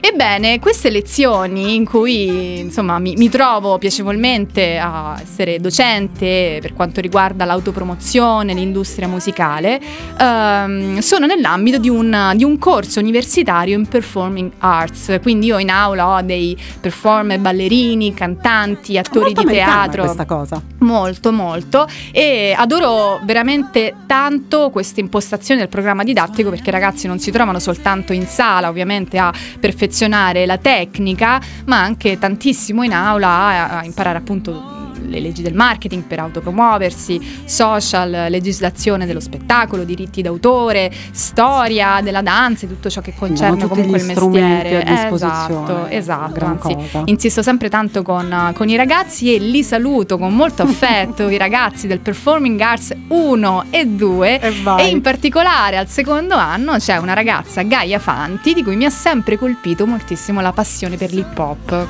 Ebbene, 0.00 0.60
queste 0.60 0.90
lezioni 0.90 1.74
in 1.74 1.84
cui 1.84 2.60
insomma 2.60 2.98
mi, 2.98 3.14
mi 3.16 3.28
trovo 3.28 3.78
piacevolmente 3.78 4.78
a 4.78 5.18
essere 5.20 5.58
docente 5.58 6.58
per 6.60 6.72
quanto 6.72 7.00
riguarda 7.00 7.44
l'autopromozione, 7.44 8.54
l'industria 8.54 9.08
musicale, 9.08 9.80
ehm, 10.18 10.98
sono 11.00 11.26
nell'ambito 11.26 11.78
di 11.78 11.88
un, 11.88 12.32
di 12.36 12.44
un 12.44 12.58
corso 12.58 13.00
universitario 13.00 13.76
in 13.76 13.86
performing 13.86 14.52
arts. 14.58 15.18
Quindi 15.20 15.46
io 15.46 15.58
in 15.58 15.70
aula 15.70 16.08
ho 16.08 16.22
dei 16.22 16.56
performer, 16.80 17.40
ballerini, 17.40 18.14
cantanti, 18.14 18.96
attori 18.96 19.34
Molto 19.34 19.42
di 19.42 19.52
teatro. 19.52 20.04
questa 20.04 20.26
cosa. 20.26 20.62
Molto, 20.78 21.32
molto. 21.32 21.88
E 22.12 22.54
adoro 22.56 23.20
veramente 23.24 23.94
tanto 24.06 24.70
questa 24.70 25.00
impostazione 25.00 25.60
del 25.60 25.68
programma 25.68 26.04
didattico 26.04 26.50
perché 26.50 26.68
i 26.68 26.72
ragazzi 26.72 27.06
non 27.08 27.18
si 27.18 27.30
trovano 27.32 27.58
soltanto 27.58 28.12
in 28.12 28.26
sala, 28.26 28.68
ovviamente, 28.68 29.18
a 29.18 29.32
perfezionare 29.58 29.86
la 30.46 30.58
tecnica, 30.58 31.40
ma 31.66 31.82
anche 31.82 32.18
tantissimo 32.18 32.82
in 32.82 32.92
aula 32.92 33.28
a, 33.28 33.78
a 33.78 33.84
imparare 33.84 34.18
appunto 34.18 34.77
le 35.08 35.20
leggi 35.20 35.42
del 35.42 35.54
marketing 35.54 36.04
per 36.04 36.20
autopromuoversi, 36.20 37.42
social, 37.44 38.26
legislazione 38.28 39.06
dello 39.06 39.20
spettacolo, 39.20 39.84
diritti 39.84 40.22
d'autore, 40.22 40.90
storia 41.10 42.00
della 42.02 42.22
danza 42.22 42.66
e 42.66 42.68
tutto 42.68 42.90
ciò 42.90 43.00
che 43.00 43.14
concerne 43.16 43.60
tutti 43.60 43.68
comunque 43.68 43.98
il 43.98 44.04
mestiere. 44.04 44.82
a 44.82 44.90
disposizione. 44.90 45.94
Esatto, 45.94 46.38
esatto. 46.38 46.44
Anzi, 46.44 46.74
cosa. 46.74 47.02
insisto 47.06 47.42
sempre 47.42 47.68
tanto 47.68 48.02
con, 48.02 48.52
con 48.54 48.68
i 48.68 48.76
ragazzi 48.76 49.34
e 49.34 49.38
li 49.38 49.62
saluto 49.62 50.18
con 50.18 50.34
molto 50.34 50.62
affetto, 50.62 51.28
i 51.28 51.36
ragazzi 51.36 51.86
del 51.86 52.00
Performing 52.00 52.60
Arts 52.60 52.94
1 53.08 53.64
e 53.70 53.86
2 53.86 54.40
E 54.40 54.52
e 54.78 54.88
in 54.88 55.00
particolare 55.00 55.76
al 55.76 55.88
secondo 55.88 56.34
anno 56.34 56.76
c'è 56.76 56.96
una 56.96 57.14
ragazza 57.14 57.62
Gaia 57.62 57.98
Fanti 57.98 58.54
di 58.54 58.62
cui 58.62 58.76
mi 58.76 58.84
ha 58.84 58.90
sempre 58.90 59.36
colpito 59.36 59.86
moltissimo 59.86 60.40
la 60.40 60.52
passione 60.52 60.96
per 60.96 61.12
l'hip 61.12 61.38
hop. 61.38 61.70
Ah. 61.72 61.86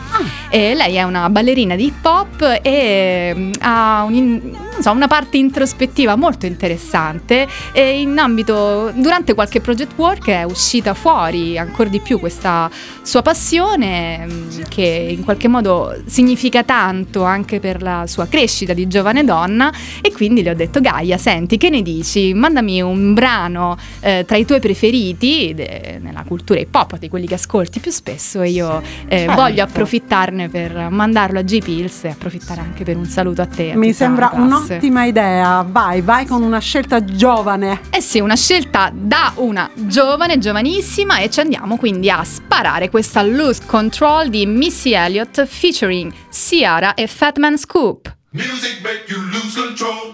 E 0.49 0.75
lei 0.75 0.95
è 0.95 1.03
una 1.03 1.29
ballerina 1.31 1.77
di 1.77 1.87
hip 1.87 2.05
hop 2.05 2.61
e 2.63 3.08
mm, 3.37 3.53
ha 3.61 4.05
un 4.09 4.57
so, 4.81 4.91
una 4.91 5.07
parte 5.07 5.37
introspettiva 5.37 6.17
molto 6.17 6.47
interessante 6.47 7.47
e 7.73 8.01
in 8.01 8.17
ambito 8.19 8.91
durante 8.95 9.35
qualche 9.35 9.61
project 9.61 9.93
work 9.97 10.29
è 10.29 10.43
uscita 10.45 10.95
fuori 10.95 11.59
ancora 11.59 11.89
di 11.89 12.01
più 12.01 12.19
questa 12.19 12.71
sua 13.03 13.23
passione 13.23 14.27
mm, 14.27 14.63
che 14.69 15.15
in 15.17 15.25
qualche 15.25 15.49
modo 15.49 15.95
significa 16.07 16.63
tanto 16.63 17.25
anche 17.25 17.61
per 17.61 17.83
la 17.83 18.05
sua 18.07 18.27
crescita 18.27 18.73
di 18.73 18.87
giovane 18.87 19.25
donna 19.25 19.73
e 20.01 20.13
quindi 20.13 20.43
le 20.43 20.51
ho 20.51 20.55
detto 20.55 20.81
Gaia 20.81 21.19
senti 21.19 21.57
che 21.57 21.71
ne 21.71 21.83
dici 21.83 22.33
mandami 22.35 22.81
un 22.81 23.15
brano 23.15 23.77
eh, 24.01 24.25
tra 24.27 24.37
i 24.37 24.45
tuoi 24.45 24.61
preferiti 24.61 25.53
de- 25.55 25.99
nella 26.01 26.25
cultura 26.27 26.61
hip 26.61 26.75
hop 26.75 26.99
di 26.99 27.09
quelli 27.09 27.27
che 27.27 27.35
ascolti 27.35 27.81
più 27.81 27.91
spesso 27.91 28.43
e 28.43 28.51
io 28.51 28.83
eh, 29.09 29.17
Certo. 29.19 29.35
voglio 29.35 29.63
approfittarne 29.65 30.49
per 30.49 30.89
mandarlo 30.91 31.39
a 31.41 31.43
G-Pills 31.43 32.05
e 32.05 32.09
approfittare 32.09 32.61
anche 32.61 32.85
per 32.85 32.97
un 32.99 33.07
saluto 33.07 33.43
a 33.43 33.47
te. 33.47 33.73
a 33.73 33.77
Mi 33.77 33.93
sembra 33.93 34.31
un'ottima 34.33 35.05
idea. 35.05 35.63
Vai, 35.63 36.03
vai 36.03 36.27
con 36.27 36.43
una 36.43 36.59
scelta 36.59 37.05
giovane. 37.05 37.81
Eh 37.91 38.01
sì, 38.01 38.21
una 38.21 38.37
scelta 38.37 38.91
da 38.93 39.33
una 39.37 39.71
giovane, 39.75 40.39
giovanissima 40.39 41.19
e 41.19 41.31
ci 41.31 41.41
andiamo 41.41 41.77
quindi 41.77 42.11
a 42.11 42.23
sparare 42.25 42.91
questa 42.91 43.23
Lose 43.23 43.63
Control 43.65 44.29
di 44.29 44.47
Missy 44.47 44.93
Elliott 44.93 45.45
featuring 45.47 46.13
Ciara 46.31 46.95
e 46.95 47.07
Fatman 47.07 47.57
Scoop. 47.57 48.17
Music 48.31 48.81
make 48.83 49.05
you 49.09 49.21
lose 49.31 49.59
control. 49.59 50.08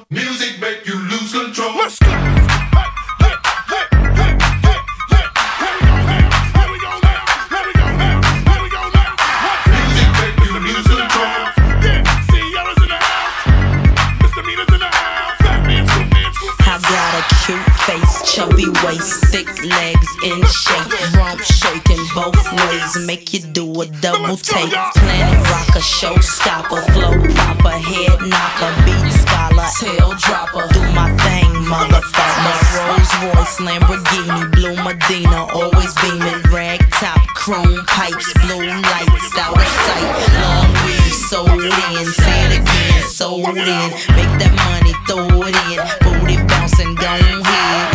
Waist, 18.84 19.24
thick 19.32 19.48
legs 19.64 20.08
in 20.24 20.40
shape, 20.44 21.16
rump 21.16 21.40
shaking 21.42 22.04
both 22.14 22.36
ways, 22.52 23.06
make 23.06 23.32
you 23.32 23.40
do 23.40 23.64
a 23.80 23.86
double 24.00 24.36
take. 24.36 24.70
Planet 24.70 25.40
rocker, 25.50 25.80
showstopper, 25.80 26.82
flow 26.92 27.16
popper, 27.34 27.76
head 27.76 28.20
knocker, 28.20 28.72
beat 28.84 29.12
scholar, 29.12 29.68
tail 29.80 30.12
dropper. 30.18 30.68
Do 30.72 30.80
my 30.92 31.10
thing, 31.24 31.50
motherfucker. 31.64 32.54
Rolls 32.88 33.12
Royce, 33.22 33.58
Lamborghini, 33.60 34.52
blue 34.52 34.76
Medina, 34.84 35.46
always 35.52 35.94
beaming, 36.02 36.42
rag 36.52 36.80
top, 36.90 37.20
chrome 37.34 37.84
pipes, 37.86 38.32
blue 38.44 38.66
lights 38.66 39.38
out 39.38 39.56
of 39.56 39.68
sight. 39.86 40.08
Long 40.42 40.70
weave, 40.84 41.14
sold 41.14 41.62
in, 41.62 42.06
say 42.12 42.38
it 42.46 42.60
again, 42.60 43.02
sold 43.08 43.56
in. 43.56 43.88
Make 44.16 44.32
that 44.40 44.54
money, 44.68 44.94
throw 45.06 45.42
it 45.48 45.56
in, 45.72 45.80
booty 46.04 46.36
bouncing, 46.46 46.94
go 46.94 47.04
ahead. 47.04 47.93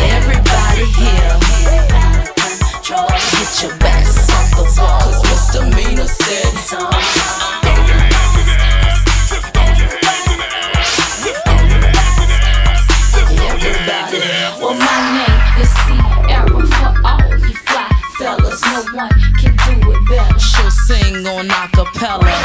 Sing 20.90 21.28
on 21.28 21.48
acapella. 21.50 22.36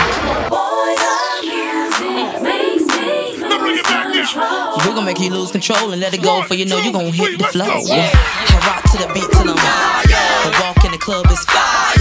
Boy, 0.50 0.94
the 1.02 1.14
music 1.46 2.73
you 3.04 4.92
gon' 4.94 5.04
make 5.04 5.20
you 5.20 5.30
lose 5.30 5.50
control 5.52 5.92
and 5.92 6.00
let 6.00 6.14
it 6.14 6.22
go, 6.22 6.42
for 6.42 6.54
you 6.54 6.64
know 6.64 6.78
you 6.78 6.92
gon' 6.92 7.12
hit 7.12 7.38
the 7.38 7.44
flow. 7.44 7.84
Yeah. 7.84 8.08
I 8.08 8.56
rock 8.64 8.82
to 8.92 8.96
the 8.96 9.08
beat 9.12 9.28
till 9.28 9.50
I'm 9.50 9.56
fire. 9.56 10.08
The 10.48 10.50
walk 10.64 10.84
in 10.84 10.92
the 10.92 10.98
club 10.98 11.26
is 11.28 11.44
fire. 11.44 11.94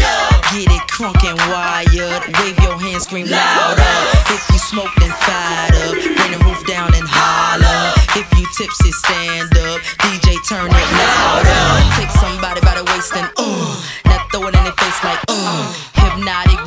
Get 0.56 0.72
it 0.72 0.86
crunk 0.88 1.20
and 1.28 1.36
wired. 1.52 2.24
Wave 2.40 2.60
your 2.64 2.80
hands, 2.80 3.04
scream 3.04 3.28
louder. 3.28 3.84
If 4.32 4.48
you 4.52 4.60
smoke, 4.60 4.92
then 5.04 5.12
fire, 5.28 5.76
up. 5.76 6.00
Bring 6.00 6.32
the 6.32 6.40
roof 6.48 6.64
down 6.66 6.96
and 6.96 7.08
holler. 7.08 7.92
If 8.16 8.28
you 8.40 8.48
tipsy, 8.56 8.92
stand 9.04 9.52
up. 9.68 9.84
DJ, 10.00 10.40
turn 10.48 10.72
it 10.72 10.90
louder. 10.96 11.64
Take 12.00 12.12
somebody 12.16 12.62
by 12.62 12.80
the 12.80 12.86
waist 12.88 13.12
and 13.20 13.28
uh, 13.36 13.44
ooh. 13.44 13.76
now 14.08 14.24
throw 14.32 14.48
it 14.48 14.56
in 14.56 14.64
their 14.64 14.78
face 14.80 15.00
like 15.04 15.20
ooh. 15.28 15.68
hypnotic. 16.00 16.63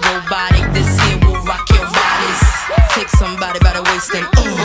somebody 3.18 3.58
by 3.60 3.72
the 3.72 3.82
waist 3.88 4.12
and 4.14 4.24
ooh, 4.24 4.56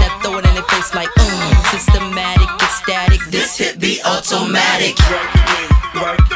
that 0.00 0.12
throw 0.22 0.38
it 0.38 0.46
in 0.48 0.54
their 0.54 0.64
face 0.72 0.94
like 0.94 1.12
ooh, 1.20 1.54
systematic, 1.68 2.48
ecstatic. 2.64 3.20
This 3.28 3.58
hit 3.58 3.78
be 3.78 4.00
automatic. 4.04 4.96
Work 5.12 5.34
me, 5.52 6.00
work 6.00 6.27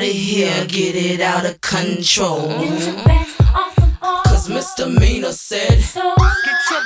out 0.00 0.08
of 0.08 0.14
here, 0.14 0.64
get 0.66 0.96
it 0.96 1.20
out 1.20 1.44
of 1.44 1.60
control. 1.60 2.48
Cause 4.24 4.48
misdemeanor 4.48 5.32
said, 5.32 5.68
get 5.68 5.94
your 5.94 6.04
off 6.18 6.36
get 6.44 6.60
your 6.70 6.80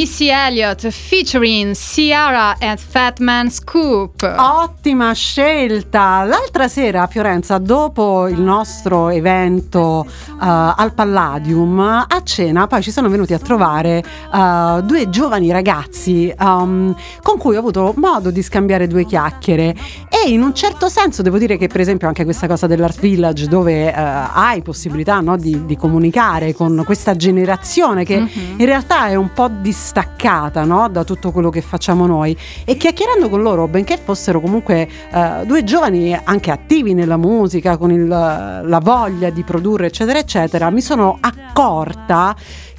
Missy 0.01 0.29
Elliott 0.29 0.89
featuring 0.89 1.75
Ciara 1.75 2.55
and 2.59 2.79
Fatman 2.79 3.51
Scoop. 3.51 4.23
Ottima 4.35 5.13
scelta! 5.13 6.23
L'altra 6.23 6.67
sera 6.67 7.03
a 7.03 7.07
Fiorenza, 7.07 7.59
dopo 7.59 8.27
il 8.27 8.41
nostro 8.41 9.09
evento 9.09 10.07
eh, 10.07 10.35
al 10.39 10.93
Palladium, 10.95 11.77
a 11.79 12.23
cena 12.23 12.65
poi 12.65 12.81
ci 12.81 12.89
sono 12.89 13.09
venuti 13.09 13.35
a 13.35 13.37
trovare 13.37 14.03
eh, 14.33 14.81
due 14.83 15.07
giovani 15.11 15.51
ragazzi 15.51 16.33
um, 16.39 16.95
con 17.21 17.37
cui 17.37 17.55
ho 17.55 17.59
avuto 17.59 17.93
modo 17.97 18.31
di 18.31 18.41
scambiare 18.41 18.87
due 18.87 19.05
chiacchiere 19.05 19.75
e 20.09 20.31
in 20.31 20.41
un 20.41 20.55
certo 20.55 20.89
senso 20.89 21.21
devo 21.21 21.37
dire 21.37 21.57
che 21.57 21.67
per 21.67 21.79
esempio 21.79 22.07
anche 22.07 22.23
questa 22.23 22.47
cosa 22.47 22.65
dell'Art 22.65 22.99
Village 22.99 23.47
dove 23.47 23.93
eh, 23.93 23.93
hai 23.95 24.63
possibilità 24.63 25.19
no, 25.19 25.37
di, 25.37 25.63
di 25.67 25.77
comunicare 25.77 26.55
con 26.55 26.81
questa 26.87 27.15
generazione 27.15 28.03
che 28.03 28.15
in 28.15 28.65
realtà 28.65 29.07
è 29.07 29.15
un 29.15 29.31
po' 29.31 29.47
distaccata 29.91 30.63
no, 30.63 30.87
da 30.87 31.03
tutto 31.03 31.31
quello 31.31 31.49
che 31.49 31.61
facciamo 31.61 32.05
noi 32.05 32.35
e 32.63 32.77
chiacchierando 32.77 33.27
con 33.27 33.41
loro, 33.41 33.67
benché 33.67 33.97
fossero 33.97 34.39
comunque 34.39 34.87
eh, 35.11 35.41
due 35.45 35.65
giovani 35.65 36.17
anche 36.23 36.49
attivi 36.49 36.93
nella 36.93 37.17
musica, 37.17 37.75
con 37.75 37.91
il- 37.91 38.07
la 38.07 38.79
voglia 38.81 39.29
di 39.29 39.43
produrre 39.43 39.87
eccetera 39.87 40.17
eccetera, 40.19 40.69
mi 40.69 40.79
sono 40.81 41.17
accorta 41.19 42.33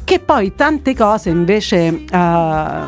che 0.04 0.18
poi 0.18 0.54
tante 0.54 0.94
cose 0.94 1.30
invece 1.30 2.04
eh, 2.10 2.80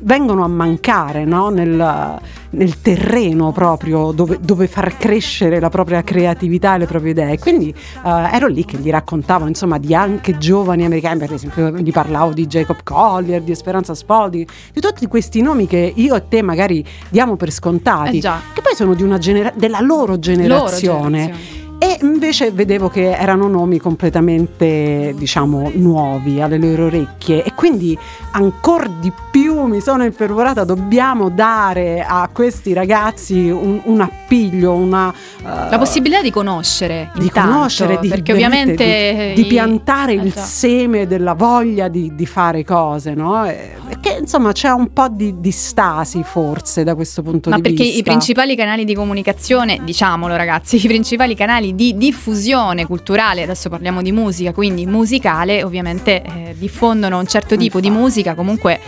vengono 0.00 0.44
a 0.44 0.48
mancare 0.48 1.24
no? 1.24 1.48
nel, 1.48 2.18
nel 2.50 2.80
terreno 2.80 3.52
proprio 3.52 4.12
dove, 4.12 4.38
dove 4.40 4.66
far 4.66 4.96
crescere 4.96 5.60
la 5.60 5.68
propria 5.68 6.02
creatività 6.02 6.74
e 6.74 6.78
le 6.78 6.86
proprie 6.86 7.12
idee. 7.12 7.38
Quindi 7.38 7.70
eh, 7.70 8.30
ero 8.32 8.46
lì 8.46 8.64
che 8.64 8.78
gli 8.78 8.90
raccontavo 8.90 9.46
insomma 9.46 9.78
di 9.78 9.94
anche 9.94 10.38
giovani 10.38 10.84
americani, 10.84 11.18
per 11.18 11.32
esempio 11.32 11.70
gli 11.70 11.92
parlavo 11.92 12.32
di 12.32 12.46
Jacob 12.46 12.78
Collier, 12.82 13.42
di 13.42 13.52
Esperanza 13.52 13.94
Spalding, 13.94 14.48
di 14.72 14.80
tutti 14.80 15.06
questi 15.06 15.40
nomi 15.40 15.66
che 15.66 15.92
io 15.94 16.14
e 16.14 16.28
te 16.28 16.42
magari 16.42 16.84
diamo 17.08 17.36
per 17.36 17.50
scontati, 17.50 18.18
Eh 18.18 18.20
che 18.52 18.60
poi 18.62 18.74
sono 18.74 18.94
di 18.94 19.02
una 19.02 19.18
genera- 19.18 19.52
della 19.54 19.80
loro 19.80 20.18
generazione. 20.18 21.18
generazione. 21.18 21.64
E 21.98 22.04
invece 22.04 22.50
vedevo 22.50 22.88
che 22.90 23.10
erano 23.16 23.48
nomi 23.48 23.78
completamente, 23.78 25.14
diciamo, 25.16 25.70
nuovi 25.74 26.42
alle 26.42 26.58
loro 26.58 26.86
orecchie 26.86 27.42
e 27.42 27.54
quindi 27.54 27.96
ancora 28.32 28.86
di 29.00 29.10
più 29.30 29.62
mi 29.62 29.80
sono 29.80 30.04
impervorata, 30.04 30.64
dobbiamo 30.64 31.30
dare 31.30 32.04
a 32.06 32.28
questi 32.32 32.72
ragazzi 32.74 33.48
un, 33.48 33.80
un 33.84 34.00
appiglio, 34.02 34.72
una... 34.74 35.10
eh, 35.40 35.42
La 35.70 35.78
possibilità 35.78 36.20
di 36.20 36.30
conoscere, 36.30 37.10
di 37.14 37.24
intanto, 37.24 37.52
conoscere, 37.52 37.98
di, 37.98 38.08
perché 38.08 38.32
ovviamente 38.32 39.32
di, 39.34 39.40
di 39.40 39.46
i- 39.46 39.48
piantare 39.48 40.12
Eh 40.12 40.16
il 40.16 40.32
già. 40.32 40.40
seme 40.40 41.06
della 41.06 41.32
voglia 41.32 41.88
di, 41.88 42.14
di 42.14 42.26
fare 42.26 42.62
cose, 42.64 43.14
no? 43.14 43.46
E- 43.48 43.74
Perché 43.86 44.18
insomma 44.20 44.50
c'è 44.52 44.68
un 44.70 44.92
po' 44.92 45.08
di, 45.08 45.38
di 45.38 45.50
stasi 45.52 46.22
forse 46.24 46.82
da 46.82 46.94
questo 46.96 47.22
punto 47.22 47.50
Ma 47.50 47.56
di 47.56 47.62
perché 47.62 47.84
vista. 47.84 47.98
i 48.00 48.02
principali 48.02 48.56
canali 48.56 48.84
di 48.84 48.94
comunicazione, 48.94 49.78
diciamolo 49.84 50.34
ragazzi, 50.36 50.76
i 50.84 50.86
principali 50.88 51.34
canali 51.36 51.74
di 51.74 51.85
diffusione 51.94 52.86
culturale, 52.86 53.42
adesso 53.42 53.68
parliamo 53.68 54.02
di 54.02 54.12
musica, 54.12 54.52
quindi 54.52 54.86
musicale, 54.86 55.62
ovviamente 55.62 56.22
eh, 56.22 56.54
diffondono 56.56 57.18
un 57.18 57.26
certo 57.26 57.56
tipo 57.56 57.80
di 57.80 57.90
musica, 57.90 58.34
comunque 58.34 58.80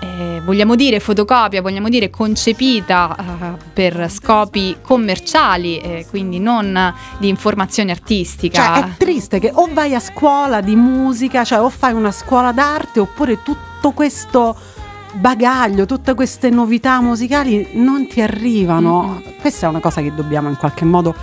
eh, 0.00 0.40
vogliamo 0.44 0.74
dire 0.74 1.00
fotocopia, 1.00 1.62
vogliamo 1.62 1.88
dire 1.88 2.10
concepita 2.10 3.16
eh, 3.18 3.64
per 3.72 4.10
scopi 4.10 4.76
commerciali, 4.82 5.78
eh, 5.78 6.06
quindi 6.08 6.38
non 6.38 6.94
di 7.18 7.28
informazione 7.28 7.92
artistica. 7.92 8.74
Cioè 8.74 8.84
è 8.84 8.96
triste 8.96 9.38
che 9.38 9.50
o 9.54 9.68
vai 9.72 9.94
a 9.94 10.00
scuola 10.00 10.60
di 10.60 10.76
musica, 10.76 11.44
cioè 11.44 11.60
o 11.60 11.70
fai 11.70 11.92
una 11.92 12.12
scuola 12.12 12.52
d'arte 12.52 13.00
oppure 13.00 13.42
tutto 13.42 13.92
questo 13.92 14.56
bagaglio, 15.14 15.86
tutte 15.86 16.14
queste 16.14 16.50
novità 16.50 17.00
musicali 17.00 17.70
non 17.72 18.06
ti 18.06 18.20
arrivano. 18.20 19.02
Mm-mm. 19.02 19.34
Questa 19.40 19.66
è 19.66 19.68
una 19.68 19.80
cosa 19.80 20.02
che 20.02 20.14
dobbiamo 20.14 20.48
in 20.48 20.56
qualche 20.56 20.84
modo 20.84 21.14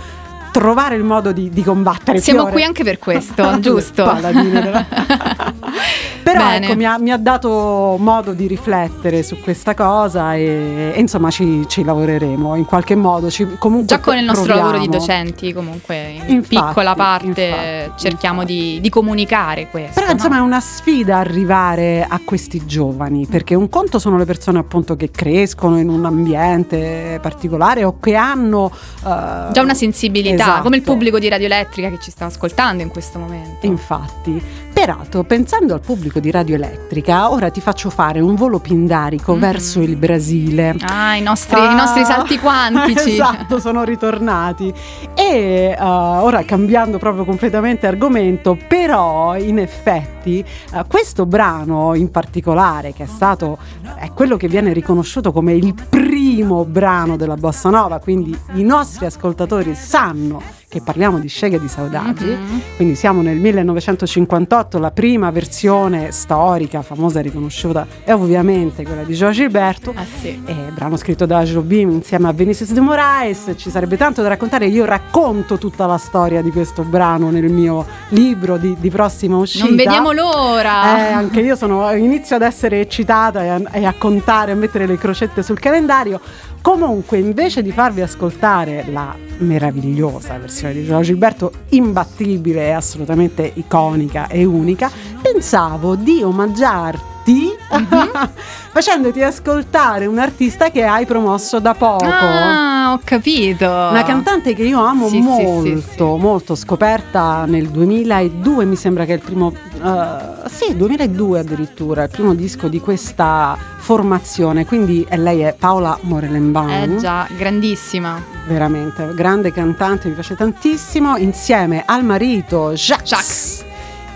trovare 0.54 0.94
il 0.94 1.02
modo 1.02 1.32
di, 1.32 1.50
di 1.50 1.64
combattere. 1.64 2.20
Siamo 2.20 2.42
Fiore. 2.42 2.54
qui 2.54 2.62
anche 2.62 2.84
per 2.84 3.00
questo, 3.00 3.58
giusto? 3.58 4.04
Paladine 4.04 4.86
Però 6.22 6.46
Bene. 6.46 6.66
ecco, 6.66 6.76
mi 6.76 6.86
ha, 6.86 6.98
mi 6.98 7.12
ha 7.12 7.16
dato 7.18 7.96
modo 7.98 8.32
di 8.32 8.46
riflettere 8.46 9.22
su 9.22 9.38
questa 9.40 9.74
cosa 9.74 10.34
e, 10.34 10.92
e 10.94 10.98
insomma 10.98 11.30
ci, 11.30 11.64
ci 11.68 11.84
lavoreremo 11.84 12.54
in 12.54 12.64
qualche 12.64 12.94
modo. 12.94 13.30
Ci, 13.30 13.56
comunque 13.58 13.86
Già 13.86 14.00
con 14.00 14.16
il 14.16 14.24
nostro 14.24 14.44
proviamo. 14.44 14.70
lavoro 14.70 14.84
di 14.84 14.90
docenti, 14.90 15.52
comunque 15.52 16.22
in 16.26 16.30
Infatti, 16.36 16.56
piccola 16.56 16.94
parte 16.94 17.84
infatti, 17.86 18.02
cerchiamo 18.02 18.44
di, 18.44 18.80
di 18.80 18.88
comunicare 18.88 19.68
questo. 19.68 19.94
Però 19.94 20.06
no? 20.06 20.12
insomma 20.12 20.36
è 20.38 20.40
una 20.40 20.60
sfida 20.60 21.18
arrivare 21.18 22.06
a 22.08 22.18
questi 22.24 22.64
giovani, 22.64 23.26
perché 23.26 23.54
un 23.54 23.68
conto 23.68 23.98
sono 23.98 24.16
le 24.16 24.24
persone 24.24 24.58
appunto 24.58 24.96
che 24.96 25.10
crescono 25.10 25.78
in 25.78 25.90
un 25.90 26.04
ambiente 26.06 27.18
particolare 27.20 27.84
o 27.84 27.98
che 28.00 28.14
hanno 28.14 28.70
eh, 28.72 29.52
Già 29.52 29.60
una 29.60 29.74
sensibilità, 29.74 30.43
esatto. 30.44 30.62
come 30.62 30.76
il 30.76 30.82
pubblico 30.82 31.18
di 31.18 31.28
Radio 31.28 31.46
Elettrica 31.46 31.90
che 31.90 31.98
ci 32.00 32.10
sta 32.10 32.26
ascoltando 32.26 32.82
in 32.82 32.88
questo 32.88 33.18
momento. 33.18 33.66
Infatti, 33.66 34.42
Peraltro, 34.84 35.22
pensando 35.24 35.72
al 35.72 35.80
pubblico 35.80 36.20
di 36.20 36.30
Radio 36.30 36.56
Elettrica, 36.56 37.30
ora 37.30 37.48
ti 37.48 37.62
faccio 37.62 37.88
fare 37.88 38.20
un 38.20 38.34
volo 38.34 38.58
pindarico 38.58 39.32
Mhm. 39.32 39.40
verso 39.40 39.80
il 39.80 39.96
Brasile. 39.96 40.76
Ah, 40.80 41.16
i 41.16 41.22
nostri, 41.22 41.58
Ah, 41.58 41.72
i 41.72 41.74
nostri 41.74 42.04
salti 42.04 42.38
quantici. 42.38 43.12
esatto, 43.16 43.58
sono 43.60 43.82
ritornati. 43.82 44.70
E 45.14 45.74
uh, 45.78 45.82
ora 45.82 46.44
cambiando 46.44 46.98
proprio 46.98 47.24
completamente 47.24 47.86
argomento, 47.86 48.58
però 48.68 49.34
in 49.38 49.58
effetti 49.58 50.44
uh, 50.72 50.86
questo 50.86 51.24
brano 51.24 51.94
in 51.94 52.10
particolare, 52.10 52.92
che 52.92 53.04
è 53.04 53.06
stato 53.06 53.56
è 53.96 54.10
quello 54.12 54.36
che 54.36 54.48
viene 54.48 54.74
riconosciuto 54.74 55.32
come 55.32 55.54
il 55.54 55.72
primo 55.88 56.66
brano 56.66 57.16
della 57.16 57.36
bossa 57.36 57.70
nova, 57.70 58.00
quindi 58.00 58.38
i 58.52 58.62
nostri 58.62 59.06
ascoltatori 59.06 59.74
sanno 59.74 60.42
che 60.74 60.80
parliamo 60.82 61.20
di 61.20 61.28
Sceglie 61.28 61.60
di 61.60 61.68
Saudagi, 61.68 62.24
Mhm. 62.24 62.60
quindi 62.74 62.96
siamo 62.96 63.22
nel 63.22 63.36
1958, 63.36 64.80
la 64.80 64.90
prima 64.90 65.30
versione 65.30 66.10
storica, 66.10 66.82
famosa 66.82 67.20
e 67.20 67.22
riconosciuta 67.22 67.86
è 68.02 68.12
ovviamente 68.12 68.82
quella 68.82 69.04
di 69.04 69.14
Giorgio 69.14 69.42
Gilberto. 69.42 69.92
Ah 69.94 70.04
sì. 70.20 70.42
Brano 70.74 70.96
scritto 70.96 71.26
da 71.26 71.44
Jobim 71.44 71.90
insieme 71.90 72.26
a 72.28 72.32
Vinicius 72.32 72.72
de 72.72 72.80
Moraes, 72.80 73.52
ci 73.56 73.70
sarebbe 73.70 73.96
tanto 73.96 74.20
da 74.20 74.26
raccontare, 74.28 74.66
io 74.66 74.84
racconto 74.84 75.58
tutta 75.58 75.86
la 75.86 75.96
storia 75.96 76.42
di 76.42 76.50
questo 76.50 76.82
brano 76.82 77.30
nel 77.30 77.50
mio 77.52 77.86
libro 78.08 78.56
di, 78.56 78.74
di 78.76 78.90
prossima 78.90 79.36
uscita. 79.36 79.66
Non 79.66 79.76
vediamo 79.76 80.10
l'ora. 80.10 80.98
Eh, 81.08 81.12
anche 81.12 81.38
io 81.40 81.54
sono, 81.54 81.92
inizio 81.92 82.34
ad 82.34 82.42
essere 82.42 82.80
eccitata 82.80 83.44
e 83.44 83.48
a, 83.48 83.60
e 83.70 83.84
a 83.84 83.94
contare, 83.96 84.50
a 84.50 84.56
mettere 84.56 84.86
le 84.86 84.98
crocette 84.98 85.40
sul 85.44 85.60
calendario. 85.60 86.20
Comunque, 86.60 87.18
invece 87.18 87.62
di 87.62 87.70
farvi 87.72 88.00
ascoltare 88.00 88.86
la 88.90 89.14
meravigliosa 89.38 90.38
versione 90.38 90.74
di 90.74 90.84
Giorgio 90.84 91.04
Gilberto, 91.04 91.52
imbattibile 91.70 92.66
e 92.66 92.70
assolutamente 92.70 93.50
iconica 93.54 94.28
e 94.28 94.44
unica, 94.44 94.90
pensavo 95.20 95.94
di 95.96 96.22
omaggiarti 96.22 97.12
facendoti 98.72 99.22
ascoltare 99.22 100.06
un 100.06 100.18
artista 100.18 100.70
che 100.70 100.84
hai 100.84 101.06
promosso 101.06 101.58
da 101.58 101.74
poco. 101.74 102.04
Ah, 102.04 102.92
ho 102.92 103.00
capito. 103.02 103.64
Una 103.64 104.04
cantante 104.04 104.54
che 104.54 104.64
io 104.64 104.82
amo 104.84 105.08
sì, 105.08 105.20
molto, 105.20 105.80
sì, 105.80 105.84
sì. 105.94 106.02
molto, 106.02 106.54
scoperta 106.54 107.44
nel 107.46 107.68
2002, 107.68 108.64
mi 108.64 108.76
sembra 108.76 109.04
che 109.04 109.12
è 109.12 109.16
il 109.16 109.22
primo, 109.22 109.52
eh, 109.84 110.48
sì, 110.48 110.76
2002 110.76 111.38
addirittura, 111.40 112.04
il 112.04 112.10
primo 112.10 112.34
disco 112.34 112.68
di 112.68 112.80
questa 112.80 113.56
formazione, 113.76 114.64
quindi 114.64 115.04
e 115.08 115.16
lei 115.18 115.40
è 115.40 115.54
Paola 115.58 115.98
Morelenbaum, 116.00 116.70
Eh 116.70 116.96
già, 116.96 117.26
grandissima. 117.36 118.18
veramente 118.46 119.12
grande 119.14 119.52
cantante, 119.52 120.08
mi 120.08 120.14
piace 120.14 120.34
tantissimo, 120.34 121.16
insieme 121.16 121.82
al 121.84 122.02
marito 122.02 122.72
Jacques. 122.72 123.08
Jacques. 123.08 123.64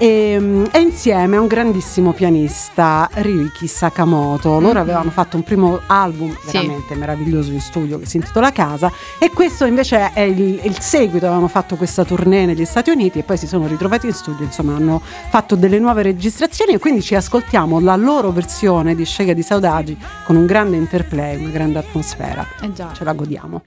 E, 0.00 0.64
e 0.70 0.78
insieme 0.80 1.36
a 1.36 1.40
un 1.40 1.48
grandissimo 1.48 2.12
pianista 2.12 3.08
Ryuki 3.12 3.66
Sakamoto 3.66 4.60
loro 4.60 4.74
Mhm. 4.74 4.76
avevano 4.76 5.10
fatto 5.10 5.36
un 5.36 5.42
primo 5.42 5.80
album 5.86 6.36
Sì. 6.46 6.52
veramente 6.52 6.94
meraviglioso 6.94 7.50
in 7.50 7.60
studio 7.60 7.98
che 7.98 8.06
si 8.06 8.16
intitola 8.18 8.52
Casa 8.52 8.92
e 9.18 9.30
questo 9.30 9.64
invece 9.64 10.12
è 10.12 10.20
il, 10.20 10.60
il 10.62 10.78
seguito 10.78 11.26
avevano 11.26 11.48
fatto 11.48 11.74
questa 11.74 12.04
tournée 12.04 12.46
negli 12.46 12.64
Stati 12.64 12.90
Uniti 12.90 13.18
e 13.18 13.22
poi 13.24 13.36
si 13.36 13.48
sono 13.48 13.66
ritrovati 13.66 14.06
in 14.06 14.12
studio 14.12 14.44
insomma 14.44 14.76
hanno 14.76 15.02
fatto 15.30 15.56
delle 15.56 15.80
nuove 15.80 16.02
registrazioni 16.02 16.74
e 16.74 16.78
quindi 16.78 17.02
ci 17.02 17.16
ascoltiamo 17.16 17.80
la 17.80 17.96
loro 17.96 18.30
versione 18.30 18.94
di 18.94 19.04
Scega 19.04 19.32
di 19.32 19.42
Saudagi 19.42 19.98
con 20.24 20.36
un 20.36 20.46
grande 20.46 20.76
interplay 20.76 21.36
una 21.40 21.50
grande 21.50 21.80
atmosfera 21.80 22.46
Eh 22.60 22.72
già. 22.72 22.92
ce 22.94 23.02
la 23.02 23.12
godiamo 23.14 23.62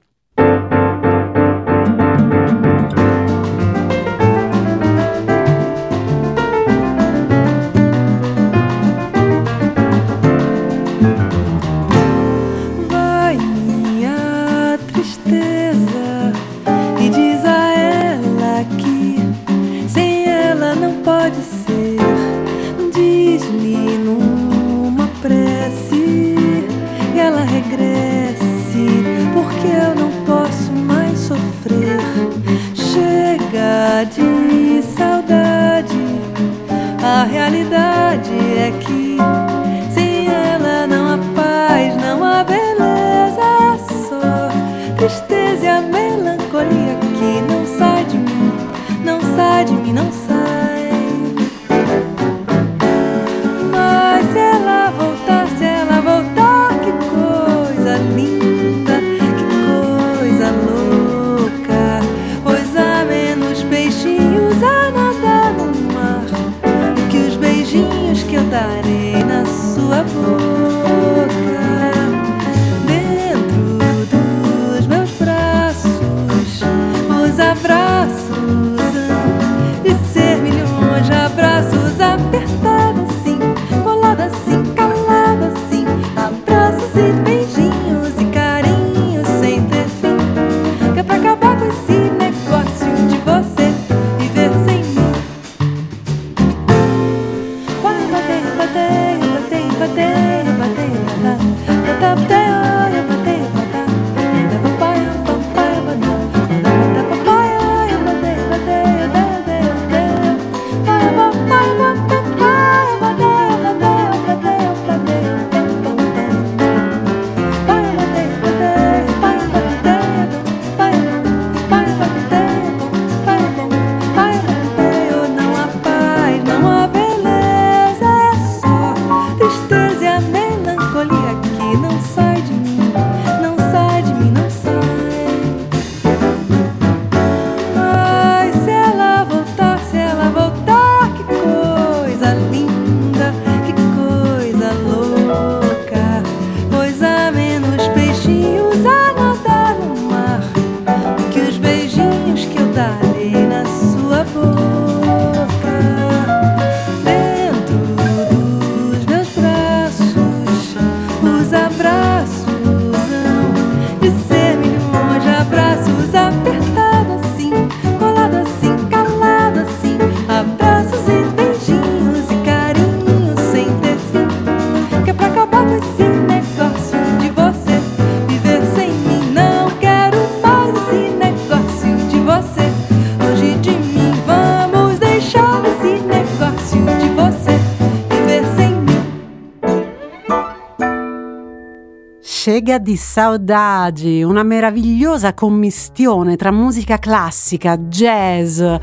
di 192.82 192.96
Saudagi, 192.96 194.22
una 194.22 194.42
meravigliosa 194.42 195.34
commistione 195.34 196.34
tra 196.36 196.50
musica 196.50 196.98
classica, 196.98 197.78
jazz, 197.78 198.60
eh, 198.60 198.80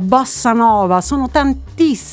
bossa 0.00 0.52
nova, 0.52 1.00
sono 1.00 1.28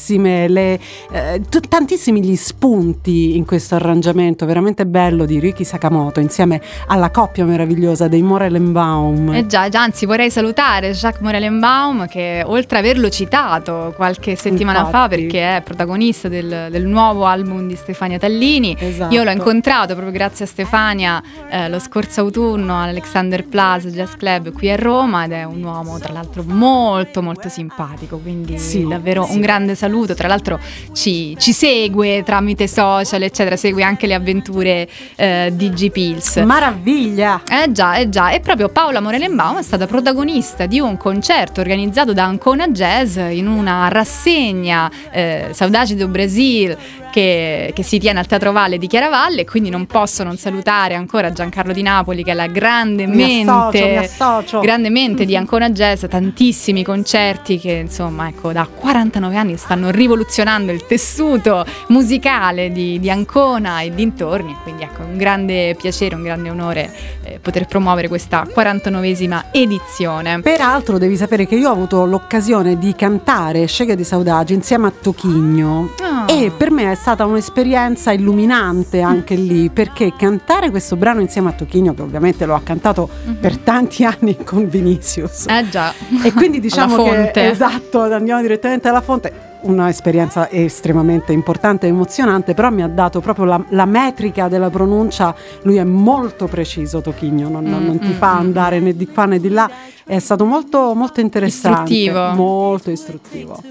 tantissime 0.07 0.47
le, 0.47 0.79
eh, 1.11 1.41
t- 1.49 1.67
tantissimi 1.67 2.23
gli 2.23 2.35
spunti 2.35 3.35
in 3.35 3.45
questo 3.45 3.75
arrangiamento 3.75 4.45
veramente 4.45 4.85
bello 4.85 5.25
di 5.25 5.37
Ricky 5.39 5.63
Sakamoto 5.65 6.19
insieme 6.21 6.61
alla 6.87 7.09
coppia 7.11 7.43
meravigliosa 7.43 8.07
dei 8.07 8.21
Morelenbaum. 8.21 9.33
Eh 9.33 9.45
già, 9.47 9.67
già, 9.67 9.81
anzi 9.81 10.05
vorrei 10.05 10.31
salutare 10.31 10.91
Jacques 10.91 11.21
Morellenbaum 11.21 12.07
che 12.07 12.41
oltre 12.45 12.77
a 12.77 12.79
averlo 12.79 13.09
citato 13.09 13.93
qualche 13.97 14.35
settimana 14.35 14.85
fa 14.85 15.03
Infatti. 15.03 15.15
perché 15.21 15.57
è 15.57 15.61
protagonista 15.61 16.29
del, 16.29 16.67
del 16.71 16.85
nuovo 16.85 17.25
album 17.25 17.67
di 17.67 17.75
Stefania 17.75 18.17
Tallini, 18.17 18.75
Esatto. 18.79 19.13
io 19.13 19.23
l'ho 19.23 19.31
incontrato 19.31 19.93
proprio 19.93 20.13
grazie 20.13 20.45
a 20.45 20.47
Stefania 20.47 21.21
eh, 21.49 21.67
lo 21.69 21.79
scorso 21.79 22.21
autunno 22.21 22.81
all'Alexander 22.81 23.45
Plaza 23.45 23.89
Jazz 23.89 24.13
Club 24.13 24.53
qui 24.53 24.69
a 24.71 24.75
Roma 24.77 25.25
ed 25.25 25.31
è 25.33 25.43
un 25.43 25.61
uomo 25.63 25.97
tra 25.99 26.13
l'altro 26.13 26.43
molto 26.45 27.21
molto 27.21 27.49
simpatico, 27.49 28.17
quindi 28.17 28.57
Sì, 28.57 28.85
davvero 28.87 29.23
sì. 29.25 29.33
un 29.33 29.41
grande 29.41 29.75
saluto, 29.75 29.95
tra 30.05 30.27
l'altro 30.27 30.59
ci, 30.93 31.35
ci 31.39 31.53
segue 31.53 32.23
tramite 32.23 32.67
social 32.67 33.21
eccetera, 33.23 33.55
segue 33.55 33.83
anche 33.83 34.07
le 34.07 34.13
avventure 34.13 34.87
eh, 35.15 35.51
di 35.53 35.69
G 35.69 35.89
Pills. 35.89 36.37
Maraviglia! 36.37 37.41
Eh 37.49 37.71
già, 37.71 37.95
eh 37.95 38.09
già, 38.09 38.31
e 38.31 38.39
proprio 38.39 38.69
Paola 38.69 38.99
Morelenbaum 38.99 39.57
è 39.57 39.63
stata 39.63 39.87
protagonista 39.87 40.65
di 40.65 40.79
un 40.79 40.97
concerto 40.97 41.61
organizzato 41.61 42.13
da 42.13 42.23
Ancona 42.23 42.67
Jazz 42.69 43.17
in 43.17 43.47
una 43.47 43.87
rassegna 43.89 44.89
eh, 45.11 45.49
Saudade 45.51 45.95
do 45.95 46.07
Brasil 46.07 46.77
che, 47.11 47.71
che 47.73 47.83
si 47.83 47.97
tiene 47.97 48.19
al 48.19 48.27
Teatro 48.27 48.51
Valle 48.51 48.77
di 48.77 48.85
Chiaravalle, 48.85 49.43
quindi 49.45 49.69
non 49.69 49.87
posso 49.87 50.23
non 50.23 50.37
salutare 50.37 50.93
ancora 50.93 51.31
Giancarlo 51.31 51.73
Di 51.73 51.81
Napoli 51.81 52.23
che 52.23 52.31
è 52.31 52.33
la 52.35 52.45
grande 52.45 53.07
Mi 53.07 53.41
associo, 53.41 53.87
mi 53.87 53.97
associo. 53.97 54.59
grande 54.59 54.89
mente 54.89 55.25
di 55.25 55.35
Ancona 55.35 55.69
Jazz, 55.71 56.05
tantissimi 56.07 56.83
concerti 56.83 57.57
che 57.57 57.71
insomma 57.71 58.27
ecco 58.27 58.51
da 58.51 58.67
49 58.67 59.35
anni 59.35 59.57
stanno 59.57 59.86
rivoluzionando 59.91 60.71
il 60.71 60.85
tessuto 60.85 61.65
musicale 61.87 62.71
di, 62.71 62.99
di 62.99 63.09
Ancona 63.09 63.81
e 63.81 63.93
dintorni, 63.93 64.55
quindi 64.63 64.83
ecco 64.83 65.01
un 65.03 65.17
grande 65.17 65.75
piacere, 65.77 66.15
un 66.15 66.23
grande 66.23 66.49
onore 66.49 66.91
eh, 67.23 67.39
poter 67.41 67.65
promuovere 67.65 68.07
questa 68.07 68.43
49esima 68.43 69.45
edizione. 69.51 70.41
Peraltro 70.41 70.97
devi 70.97 71.15
sapere 71.17 71.45
che 71.47 71.55
io 71.55 71.69
ho 71.69 71.73
avuto 71.73 72.05
l'occasione 72.05 72.77
di 72.77 72.93
cantare 72.95 73.65
Scega 73.65 73.95
di 73.95 74.03
Saudagi 74.03 74.53
insieme 74.53 74.87
a 74.87 74.91
Tochigno 74.99 75.89
Ah. 76.01 76.25
e 76.27 76.51
per 76.55 76.71
me 76.71 76.91
è 76.91 76.95
stata 76.95 77.25
un'esperienza 77.25 78.11
illuminante 78.11 79.01
anche 79.01 79.35
lì 79.35 79.69
perché 79.69 80.13
cantare 80.17 80.69
questo 80.69 80.95
brano 80.95 81.21
insieme 81.21 81.49
a 81.49 81.51
Tochigno 81.53 81.93
che 81.93 82.01
ovviamente 82.01 82.45
lo 82.45 82.55
ha 82.55 82.61
cantato 82.61 83.09
per 83.39 83.57
tanti 83.57 84.03
anni 84.05 84.37
con 84.43 84.67
Vinicius. 84.67 85.45
Eh 85.47 85.67
già. 85.69 85.93
e 86.23 86.31
quindi 86.33 86.59
diciamo 86.61 87.03
che 87.31 87.49
esatto 87.49 88.01
andiamo 88.01 88.41
direttamente 88.41 88.87
alla 88.87 89.01
fonte 89.01 89.45
un'esperienza 89.61 90.49
estremamente 90.49 91.31
importante 91.33 91.85
e 91.85 91.89
emozionante 91.89 92.53
però 92.53 92.69
mi 92.69 92.83
ha 92.83 92.87
dato 92.87 93.21
proprio 93.21 93.45
la, 93.45 93.63
la 93.69 93.85
metrica 93.85 94.47
della 94.47 94.69
pronuncia 94.69 95.35
lui 95.63 95.77
è 95.77 95.83
molto 95.83 96.47
preciso 96.47 97.01
Tochigno 97.01 97.49
non, 97.49 97.65
Mm, 97.67 97.85
non 97.85 97.99
ti 97.99 98.09
mm, 98.09 98.13
fa 98.13 98.35
mm. 98.35 98.39
andare 98.39 98.79
né 98.79 98.95
di 98.95 99.07
qua 99.07 99.25
né 99.25 99.39
di 99.39 99.49
là 99.49 99.69
è 100.07 100.19
stato 100.19 100.45
molto 100.45 100.93
molto 100.95 101.19
interessante 101.19 101.93
Istruttivo. 101.93 102.33
molto 102.33 102.89
istruttivo 102.89 103.61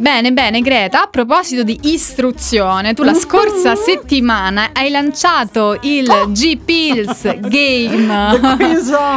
Bene, 0.00 0.32
bene, 0.32 0.62
Greta. 0.62 1.02
A 1.02 1.08
proposito 1.08 1.62
di 1.62 1.78
istruzione, 1.82 2.94
tu 2.94 3.02
la 3.02 3.12
scorsa 3.12 3.74
settimana 3.74 4.70
hai 4.72 4.88
lanciato 4.88 5.76
il 5.82 6.10
G 6.28 6.56
Pills 6.56 7.38
Game. 7.38 8.08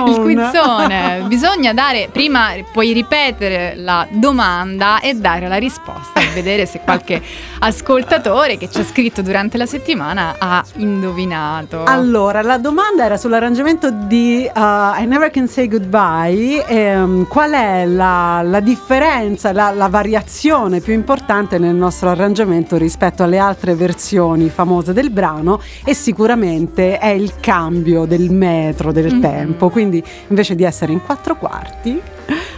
Il 0.05 0.19
quizone. 0.19 1.23
Bisogna 1.27 1.73
dare, 1.73 2.09
prima 2.11 2.49
puoi 2.73 2.91
ripetere 2.91 3.75
la 3.77 4.05
domanda 4.11 4.99
e 4.99 5.13
dare 5.13 5.47
la 5.47 5.55
risposta 5.55 6.19
e 6.19 6.27
vedere 6.33 6.65
se 6.65 6.81
qualche 6.83 7.21
ascoltatore 7.59 8.57
che 8.57 8.69
ci 8.69 8.81
ha 8.81 8.83
scritto 8.83 9.21
durante 9.21 9.57
la 9.57 9.65
settimana 9.65 10.35
ha 10.37 10.65
indovinato. 10.75 11.85
Allora, 11.85 12.41
la 12.41 12.57
domanda 12.57 13.05
era 13.05 13.15
sull'arrangiamento 13.15 13.89
di 13.89 14.49
uh, 14.53 14.59
I 14.59 15.05
Never 15.05 15.31
Can 15.31 15.47
Say 15.47 15.69
Goodbye. 15.69 16.62
Ehm, 16.67 17.27
qual 17.27 17.51
è 17.51 17.85
la, 17.85 18.41
la 18.43 18.59
differenza, 18.59 19.51
la, 19.51 19.71
la 19.71 19.87
variazione 19.87 20.79
più 20.79 20.93
importante 20.93 21.57
nel 21.57 21.75
nostro 21.75 22.09
arrangiamento 22.09 22.77
rispetto 22.77 23.23
alle 23.23 23.37
altre 23.37 23.75
versioni 23.75 24.49
famose 24.49 24.93
del 24.93 25.09
brano? 25.09 25.59
E 25.83 25.93
sicuramente 25.93 26.97
è 26.97 27.07
il 27.09 27.33
cambio 27.39 28.05
del 28.05 28.31
metro 28.31 28.91
del 28.91 29.13
Mhm. 29.13 29.21
tempo. 29.21 29.69
Quindi 29.69 30.03
invece 30.27 30.55
di 30.55 30.63
essere 30.63 30.91
in 30.91 31.01
quattro 31.03 31.35
quarti, 31.35 31.99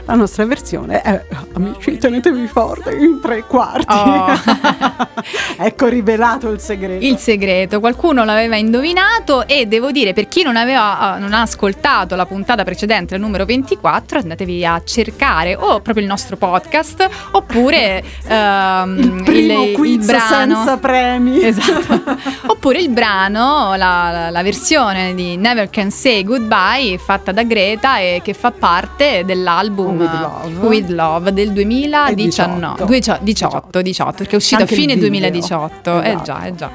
la 0.05 0.13
nostra 0.13 0.45
versione 0.45 1.01
è 1.01 1.25
amici, 1.53 1.97
tenetevi 1.97 2.47
forte 2.47 2.95
in 2.95 3.19
tre 3.19 3.43
quarti. 3.43 3.93
Oh. 3.93 4.27
ecco 5.57 5.87
rivelato 5.87 6.49
il 6.49 6.59
segreto. 6.59 7.03
Il 7.03 7.17
segreto, 7.17 7.79
qualcuno 7.79 8.23
l'aveva 8.23 8.55
indovinato 8.55 9.47
e 9.47 9.65
devo 9.65 9.91
dire 9.91 10.13
per 10.13 10.27
chi 10.27 10.43
non, 10.43 10.57
aveva, 10.57 11.15
eh, 11.15 11.19
non 11.19 11.33
ha 11.33 11.41
ascoltato 11.41 12.15
la 12.15 12.25
puntata 12.25 12.63
precedente, 12.63 13.15
il 13.15 13.21
numero 13.21 13.45
24, 13.45 14.19
andatevi 14.19 14.65
a 14.65 14.81
cercare 14.85 15.55
o 15.55 15.79
proprio 15.81 16.03
il 16.03 16.09
nostro 16.09 16.37
podcast 16.37 17.07
oppure 17.31 18.03
ehm, 18.27 18.97
il 18.97 19.23
primo 19.23 19.63
il, 19.63 19.69
il 19.69 19.75
quiz 19.75 20.05
brano. 20.05 20.55
senza 20.55 20.77
premi. 20.77 21.43
Esatto. 21.43 22.03
Oppure 22.47 22.79
il 22.79 22.89
brano, 22.89 23.75
la- 23.75 24.29
la 24.29 24.43
versione 24.43 25.13
di 25.15 25.35
Never 25.35 25.69
Can 25.69 25.89
Say 25.91 26.23
Goodbye 26.23 26.97
fatta 26.97 27.31
da 27.31 27.43
Greta 27.43 27.97
e 27.99 28.21
che 28.23 28.33
fa 28.33 28.51
parte 28.51 29.23
dell'album 29.25 29.94
With 29.95 30.11
Love. 30.19 30.67
With 30.67 30.89
Love 30.89 31.33
del 31.33 31.51
2019 31.51 32.83
18. 32.85 33.23
18, 33.23 33.81
18, 33.81 34.17
perché 34.17 34.33
è 34.33 34.35
uscito 34.35 34.63
a 34.63 34.65
fine 34.65 34.93
video. 34.95 35.09
2018. 35.09 36.01
Eh 36.01 36.09
Esatto. 36.09 36.23
già, 36.23 36.43
eh 36.45 36.55
già. 36.55 36.71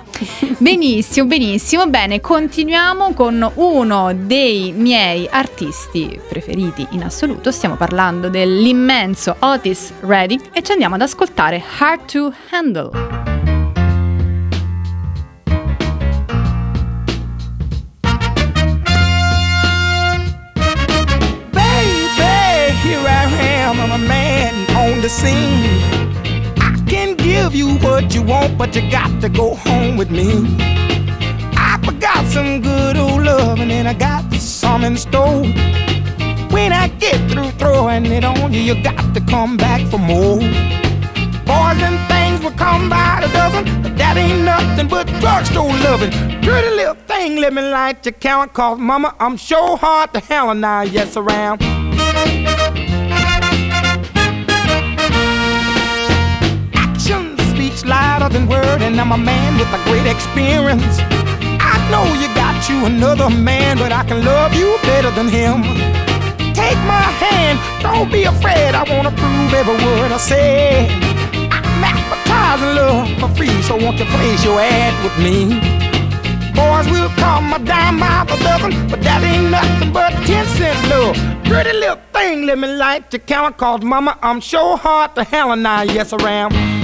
benissimo, 0.58 1.26
benissimo. 1.26 1.86
Bene, 1.86 2.20
continuiamo 2.20 3.12
con 3.14 3.50
uno 3.54 4.12
dei 4.14 4.72
miei 4.76 5.28
artisti 5.30 6.18
preferiti 6.28 6.86
in 6.90 7.02
assoluto. 7.04 7.50
Stiamo 7.50 7.76
parlando 7.76 8.28
dell'immenso 8.28 9.36
Otis 9.38 9.92
Redding 10.00 10.40
e 10.52 10.62
ci 10.62 10.72
andiamo 10.72 10.94
ad 10.94 11.02
ascoltare 11.02 11.62
Hard 11.78 12.04
to 12.06 12.32
Handle. 12.50 13.49
Scene. 25.10 25.82
I 26.68 26.80
can 26.86 27.16
give 27.16 27.54
you 27.54 27.76
what 27.78 28.14
you 28.14 28.22
want, 28.22 28.56
but 28.56 28.76
you 28.76 28.82
got 28.90 29.20
to 29.22 29.28
go 29.28 29.54
home 29.56 29.96
with 29.96 30.10
me. 30.10 30.28
I 31.68 31.80
forgot 31.84 32.24
some 32.26 32.62
good 32.62 32.96
old 32.96 33.22
love, 33.24 33.58
and 33.58 33.70
then 33.70 33.86
I 33.86 33.94
got 33.94 34.32
some 34.34 34.84
in 34.84 34.96
store. 34.96 35.42
When 36.54 36.72
I 36.72 36.88
get 36.98 37.18
through 37.30 37.50
throwing 37.52 38.06
it 38.06 38.24
on 38.24 38.52
you, 38.52 38.60
you 38.60 38.82
got 38.82 39.14
to 39.14 39.20
come 39.20 39.56
back 39.56 39.80
for 39.90 39.98
more. 39.98 40.38
Boys 41.50 41.80
and 41.88 41.98
things 42.08 42.40
will 42.44 42.56
come 42.56 42.88
by 42.88 43.18
the 43.22 43.28
dozen, 43.32 43.64
but 43.82 43.98
that 43.98 44.16
ain't 44.16 44.44
nothing 44.44 44.86
but 44.86 45.06
drugstore 45.20 45.74
loving. 45.86 46.12
Pretty 46.42 46.70
little 46.76 46.94
thing, 47.10 47.36
let 47.36 47.52
me 47.52 47.62
light 47.62 48.06
your 48.06 48.12
count, 48.12 48.52
cause 48.52 48.78
mama, 48.78 49.14
I'm 49.18 49.36
sure 49.36 49.76
hard 49.76 50.12
to 50.14 50.20
handle 50.20 50.54
now, 50.54 50.82
yes, 50.82 51.16
around. 51.16 51.60
Louder 58.20 58.38
than 58.38 58.46
word, 58.46 58.82
and 58.82 59.00
I'm 59.00 59.12
a 59.12 59.18
man 59.18 59.58
with 59.58 59.72
a 59.72 59.80
great 59.84 60.06
experience. 60.06 60.98
I 61.60 61.76
know 61.90 62.04
you 62.20 62.28
got 62.34 62.68
you 62.68 62.84
another 62.84 63.30
man, 63.30 63.78
but 63.78 63.92
I 63.92 64.04
can 64.04 64.24
love 64.24 64.52
you 64.54 64.76
better 64.82 65.10
than 65.10 65.28
him. 65.28 65.62
Take 66.52 66.78
my 66.84 67.08
hand, 67.24 67.58
don't 67.82 68.10
be 68.12 68.24
afraid. 68.24 68.74
I 68.74 68.84
wanna 68.92 69.10
prove 69.10 69.54
every 69.54 69.74
word 69.84 70.12
I 70.12 70.18
say. 70.18 70.88
I'm 71.50 71.84
advertising 71.84 72.74
love 72.80 73.08
for 73.20 73.28
free, 73.36 73.62
so 73.62 73.76
won't 73.76 73.98
you 73.98 74.06
place 74.06 74.44
your 74.44 74.60
ad 74.60 74.92
with 75.04 75.16
me? 75.24 75.56
Boys 76.52 76.86
will 76.90 77.08
come 77.16 77.54
a 77.54 77.58
dime 77.58 77.98
by 77.98 78.24
the 78.28 78.36
dozen, 78.44 78.72
but 78.90 79.00
that 79.02 79.22
ain't 79.22 79.50
nothing 79.50 79.92
but 79.92 80.12
10 80.26 80.46
cent 80.58 80.78
love. 80.90 81.16
Pretty 81.44 81.72
little 81.72 82.00
thing, 82.12 82.44
let 82.46 82.58
me 82.58 82.68
light 82.68 83.12
your 83.12 83.20
count, 83.20 83.56
cause 83.56 83.82
mama, 83.82 84.18
I'm 84.20 84.40
sure 84.40 84.76
hard 84.76 85.14
to 85.14 85.24
hell 85.24 85.52
and 85.52 85.66
I, 85.66 85.84
yes, 85.84 86.12
around. 86.12 86.52
Baby, 86.52 86.79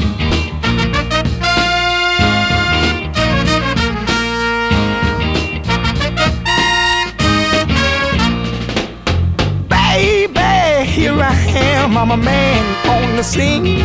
I'm 11.94 12.10
a 12.10 12.16
man 12.16 12.64
on 12.88 13.16
the 13.16 13.22
scene. 13.22 13.80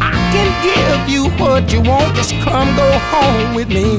I 0.00 0.12
can 0.32 0.48
give 0.68 1.08
you 1.12 1.30
what 1.42 1.72
you 1.72 1.80
want, 1.80 2.14
just 2.16 2.32
come 2.40 2.74
go 2.76 2.88
home 3.12 3.54
with 3.54 3.68
me. 3.68 3.98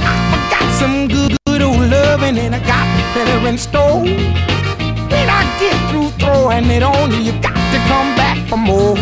I 0.00 0.48
got 0.50 0.68
some 0.78 1.08
good, 1.08 1.36
good 1.46 1.62
old 1.62 1.90
love. 1.90 2.12
throwing 2.22 2.38
and 2.38 2.54
I 2.54 2.60
got 2.60 2.86
better 3.14 3.48
in 3.48 3.58
store. 3.58 4.02
When 4.02 5.28
I 5.28 5.42
get 5.60 5.76
through 5.90 6.10
throwing 6.20 6.70
it 6.70 6.82
on 6.82 7.10
you, 7.10 7.18
you 7.18 7.32
got 7.40 7.62
to 7.72 7.78
come 7.90 8.14
back 8.16 8.38
for 8.48 8.56
more. 8.56 8.94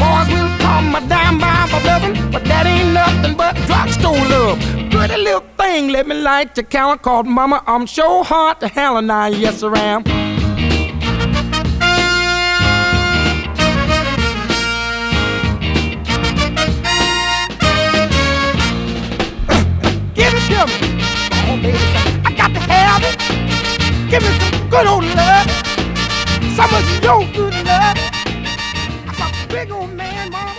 Boys 0.00 0.28
will 0.32 0.50
call 0.58 0.82
my 0.82 1.00
dime 1.08 1.38
by 1.38 1.66
for 1.70 1.84
loving, 1.86 2.30
but 2.30 2.44
that 2.44 2.66
ain't 2.66 2.92
nothing 2.92 3.36
but 3.36 3.54
drugstore 3.66 4.16
love. 4.28 4.58
Pretty 4.90 5.16
little 5.16 5.44
thing, 5.56 5.88
let 5.88 6.06
me 6.06 6.14
light 6.14 6.56
your 6.56 6.64
counter 6.64 7.02
called 7.02 7.26
Mama. 7.26 7.62
I'm 7.66 7.86
sure 7.86 8.24
hard 8.24 8.60
to 8.60 8.68
hell 8.68 8.98
and 8.98 9.10
I, 9.10 9.28
yes, 9.28 9.62
I 9.62 9.78
am. 9.78 10.39
Give 24.10 24.22
me 24.22 24.38
some 24.40 24.68
good 24.68 24.86
old 24.88 25.04
love. 25.04 25.46
Some 26.56 26.74
of 26.74 26.84
your 27.00 27.24
good 27.32 27.54
love. 27.64 27.96
I'm 29.06 29.22
a 29.22 29.46
big 29.46 29.70
old 29.70 29.92
man, 29.92 30.32
mama. 30.32 30.50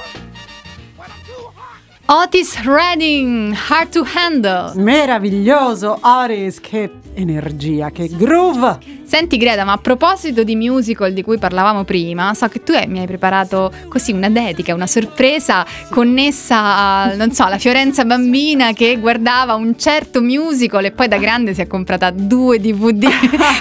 Otis 2.08 2.66
Redding, 2.66 3.54
Hard 3.54 3.91
to 3.91 4.06
Handle. 4.06 4.72
Meraviglioso, 4.76 5.99
Oris, 6.02 6.62
che 6.62 6.91
energia, 7.14 7.89
che 7.89 8.08
groove. 8.08 9.01
Senti 9.12 9.36
Greta, 9.36 9.66
ma 9.66 9.74
a 9.74 9.78
proposito 9.78 10.41
di 10.41 10.55
musical 10.55 11.12
di 11.12 11.22
cui 11.22 11.38
parlavamo 11.38 11.84
prima, 11.84 12.34
so 12.34 12.47
che 12.47 12.64
tu 12.64 12.72
mi 12.88 12.99
hai 12.99 13.05
preparato 13.05 13.70
così 13.89 14.14
una 14.14 14.30
dedica, 14.30 14.74
una 14.74 14.88
sorpresa 14.88 15.66
connessa 15.89 16.55
a, 16.57 17.14
non 17.16 17.34
so, 17.34 17.43
alla 17.43 17.57
Fiorenza 17.57 18.05
bambina 18.05 18.72
che 18.72 18.97
guardava 18.99 19.55
un 19.55 19.78
certo 19.78 20.22
musical 20.22 20.86
e 20.86 20.91
poi 20.91 21.09
da 21.09 21.18
grande 21.18 21.53
si 21.53 21.59
è 21.59 21.68
comprata 21.68 22.09
due 22.09 22.57
DVD 22.62 23.09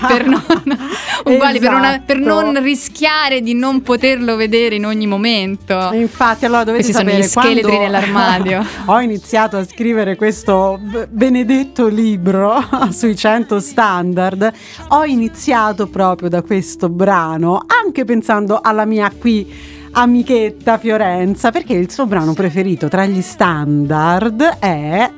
per 0.07 0.29
non, 0.29 0.45
uguali, 1.27 1.59
per, 1.59 1.73
non- 1.73 2.03
per 2.07 2.21
Esatto. 2.21 2.43
non 2.43 2.63
rischiare 2.63 3.41
di 3.41 3.55
non 3.55 3.83
poterlo 3.83 4.37
vedere 4.37 4.77
in 4.77 4.87
ogni 4.87 5.09
momento. 5.09 5.91
Infatti, 5.95 6.45
allora 6.45 6.63
dovete 6.63 6.85
Questi 6.85 6.93
sono 6.93 7.11
sapere 7.11 7.27
gli 7.27 7.29
scheletri 7.29 7.77
nell'armadio. 7.77 8.65
ho 8.87 9.01
iniziato 9.01 9.57
a 9.57 9.65
scrivere 9.65 10.15
questo 10.15 10.79
benedetto 11.09 11.89
libro 11.89 12.65
sui 12.95 13.17
100 13.17 13.59
standard, 13.59 14.53
ho 14.91 15.05
iniziato 15.05 15.39
proprio 15.87 16.29
da 16.29 16.43
questo 16.43 16.89
brano, 16.89 17.65
anche 17.67 18.05
pensando 18.05 18.61
alla 18.63 18.85
mia 18.85 19.11
qui 19.17 19.51
amichetta 19.93 20.79
Fiorenza, 20.79 21.51
perché 21.51 21.73
il 21.73 21.91
suo 21.91 22.07
brano 22.07 22.35
preferito 22.35 22.89
tra 22.89 23.07
gli 23.07 23.23
standard 23.23 24.43
è 24.59 25.11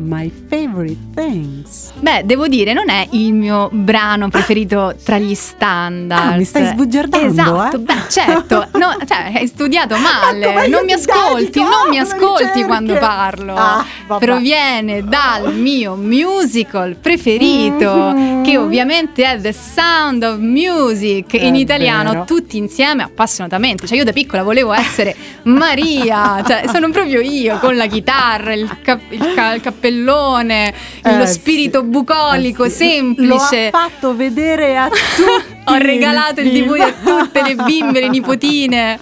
My 0.00 0.30
Favorite 0.48 0.96
Things. 1.14 1.92
Beh, 2.00 2.22
devo 2.24 2.48
dire, 2.48 2.72
non 2.72 2.88
è 2.88 3.06
il 3.10 3.32
mio 3.32 3.68
brano 3.72 4.28
preferito 4.28 4.94
tra 5.04 5.18
gli 5.18 5.34
standard. 5.34 6.32
Ah, 6.32 6.36
mi 6.36 6.44
stai 6.44 6.66
sbugiardando, 6.66 7.26
Esatto, 7.28 7.76
eh? 7.76 7.80
beh, 7.80 7.94
certo. 8.08 8.66
No, 8.72 8.96
cioè, 9.06 9.32
hai 9.34 9.46
studiato 9.46 9.96
male. 10.00 10.46
Ecco, 10.46 10.68
non 10.68 10.80
mi 10.84 10.86
ti 10.86 10.92
ascolti, 10.94 11.44
dedico 11.44 11.64
non 11.68 11.88
mi 11.88 11.98
ascolti 11.98 12.42
ricerche. 12.44 12.64
quando 12.64 12.94
parlo. 12.98 13.54
Ah. 13.54 13.84
Proviene 14.18 15.04
dal 15.04 15.54
mio 15.54 15.94
musical 15.96 16.96
preferito, 16.96 17.92
Mhm. 17.92 18.42
che 18.42 18.56
ovviamente 18.56 19.22
è 19.24 19.40
The 19.40 19.52
Sound 19.52 20.22
of 20.22 20.38
Music 20.38 21.36
È 21.36 21.44
in 21.44 21.54
italiano, 21.54 22.10
vero. 22.10 22.24
tutti 22.24 22.56
insieme 22.56 23.02
appassionatamente. 23.02 23.86
Cioè, 23.86 23.96
io 23.98 24.04
da 24.04 24.12
piccola 24.12 24.42
volevo 24.42 24.72
essere 24.72 25.14
Maria, 25.44 26.42
cioè, 26.46 26.64
sono 26.72 26.90
proprio 26.90 27.20
io 27.20 27.58
con 27.58 27.76
la 27.76 27.86
chitarra, 27.86 28.52
il, 28.54 28.68
cap- 28.82 29.10
il 29.10 29.32
ca- 29.34 29.54
il 29.54 29.60
cappellone, 29.94 30.72
Eh, 31.02 31.16
lo 31.18 31.26
spirito 31.26 31.82
bucolico, 31.82 32.64
Eh, 32.64 32.70
sì. 32.70 32.76
semplice. 32.76 33.70
Lo 33.70 33.78
ha 33.78 33.88
fatto 33.88 34.14
vedere 34.16 34.76
a 34.76 34.88
tutti. 34.90 35.58
Ho 35.64 35.76
regalato 35.76 36.40
il. 36.40 36.50
DVD 36.50 36.80
a 36.80 36.92
tutte 36.92 37.42
le 37.42 37.54
bimbe, 37.54 38.00
le 38.00 38.08
nipotine. 38.08 38.98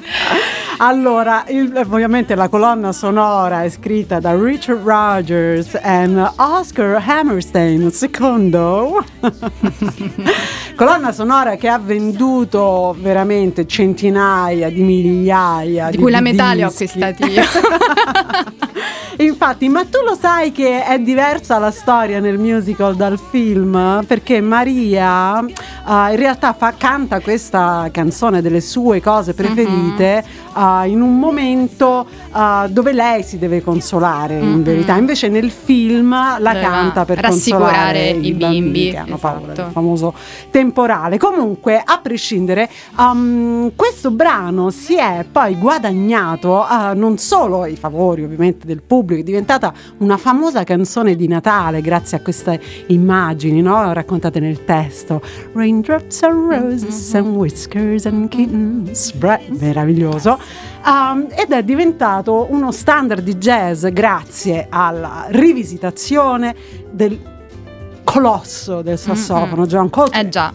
Allora, 0.79 1.45
il- 1.49 1.73
ovviamente 1.77 2.35
la 2.35 2.49
colonna 2.49 2.93
sonora 2.93 3.65
è 3.65 3.69
scritta 3.71 4.21
da 4.21 4.37
Richard 4.41 4.85
Rogers 4.85 5.75
e 5.75 6.31
Oscar 6.37 7.03
Hammerstein, 7.05 7.91
secondo. 7.91 9.05
colonna 10.77 11.11
sonora 11.13 11.57
che 11.57 11.67
ha 11.69 11.79
venduto 11.79 12.95
veramente 12.99 13.67
centinaia 13.67 14.71
di 14.71 14.83
migliaia 14.83 15.87
Di 15.91 15.97
di 15.97 16.03
cui 16.03 16.13
la 16.13 16.21
metà 16.21 16.53
li 16.53 16.63
ho 16.63 16.69
acquistati 16.69 17.25
io. 17.25 17.43
Infatti, 19.21 19.69
ma 19.69 19.83
tu 19.85 19.99
lo 20.05 20.15
sai 20.15 20.53
che 20.53 20.85
è 20.85 21.01
diversa 21.01 21.59
la 21.59 21.73
storia 21.73 22.21
nel 22.21 22.39
musical 22.39 22.95
dal 22.95 23.19
film? 23.19 24.05
Perché 24.07 24.41
Maria 24.41 25.41
eh, 25.41 26.11
in 26.11 26.17
realtà 26.17 26.48
fa- 26.53 26.75
canta 26.77 27.21
questa 27.21 27.89
canzone 27.93 28.41
delle 28.43 28.61
sue 28.61 29.01
cose 29.01 29.35
preferite 29.35 30.25
Eh, 30.59 30.89
in 30.89 31.01
un 31.01 31.19
momento 31.19 32.07
eh, 32.35 32.69
dove 32.71 32.93
lei 32.93 33.23
si 33.23 33.39
deve 33.39 33.63
consolare, 33.63 34.39
in 34.39 34.49
Mhm. 34.55 34.63
verità. 34.63 34.97
Invece 34.97 35.29
nel 35.29 35.51
film 35.51 36.11
la 36.11 36.39
Doveva 36.53 36.61
canta 36.69 37.05
per 37.05 37.19
rassicurare 37.21 37.67
consolare 37.69 38.09
i 38.11 38.33
bimbi, 38.33 38.91
che 38.91 38.97
hanno 38.97 39.17
paura 39.19 39.53
esatto. 39.53 39.63
del 39.63 39.71
famoso 39.73 40.15
temporale. 40.51 41.19
Comunque, 41.19 41.81
a 41.85 41.99
prescindere, 42.03 42.69
um, 42.97 43.71
questo 43.77 44.11
brano 44.11 44.71
si 44.71 44.97
è 44.97 45.25
poi 45.31 45.57
guadagnato 45.57 46.65
eh, 46.67 46.95
non 46.95 47.19
solo 47.19 47.65
i 47.67 47.77
favori 47.77 48.25
ovviamente 48.25 48.67
del 48.67 48.83
pubblico, 48.83 49.21
è 49.21 49.25
diventata 49.25 49.73
una 49.99 50.17
famosa 50.17 50.65
canzone 50.65 51.15
di 51.15 51.29
Natale 51.29 51.81
grazie 51.81 52.17
a 52.19 52.21
queste 52.21 52.61
immagini 52.89 53.61
no? 53.63 53.93
raccontate 53.93 54.41
nel 54.41 54.65
testo. 54.65 55.21
Raindrops 55.53 56.23
and 56.23 56.51
roses 56.51 57.15
and 57.15 57.27
whiskers 57.37 58.07
and 58.07 58.29
kittens. 58.29 59.13
Bra- 59.13 59.39
meraviglioso. 59.59 60.39
Um, 60.85 61.27
ed 61.31 61.51
è 61.53 61.63
diventato 61.65 62.47
uno 62.51 62.71
standard 62.73 63.23
di 63.23 63.37
jazz 63.37 63.87
grazie 63.89 64.67
alla 64.71 65.27
rivisitazione 65.29 66.55
del 66.91 67.19
colosso 68.05 68.81
del 68.81 68.99
sassofono 68.99 69.67
John 69.67 69.91
Coltrane 69.91 70.27
Eh 70.27 70.31
già. 70.31 70.53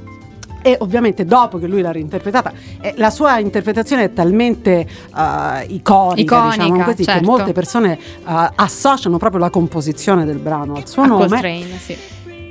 e 0.64 0.76
ovviamente 0.80 1.24
dopo 1.24 1.60
che 1.60 1.68
lui 1.68 1.82
l'ha 1.82 1.91
reinterpretata 1.91 2.52
eh, 2.82 2.94
la 2.98 3.12
sua 3.12 3.38
interpretazione 3.38 4.06
è 4.06 4.14
talmente 4.14 4.80
eh, 4.80 5.66
iconica, 5.68 6.22
Iconica, 6.22 6.56
diciamo 6.56 6.84
così, 6.84 6.96
che 6.96 7.04
certo. 7.04 7.26
molte 7.26 7.52
persone 7.52 8.00
eh, 8.00 8.52
associano 8.56 9.18
proprio 9.18 9.39
la 9.41 9.50
composizione 9.52 10.26
del 10.26 10.38
brano 10.38 10.76
al 10.76 10.88
suo 10.88 11.04
A 11.04 11.06
nome 11.06 11.28
Coltrane, 11.28 11.78
sì. 11.78 11.98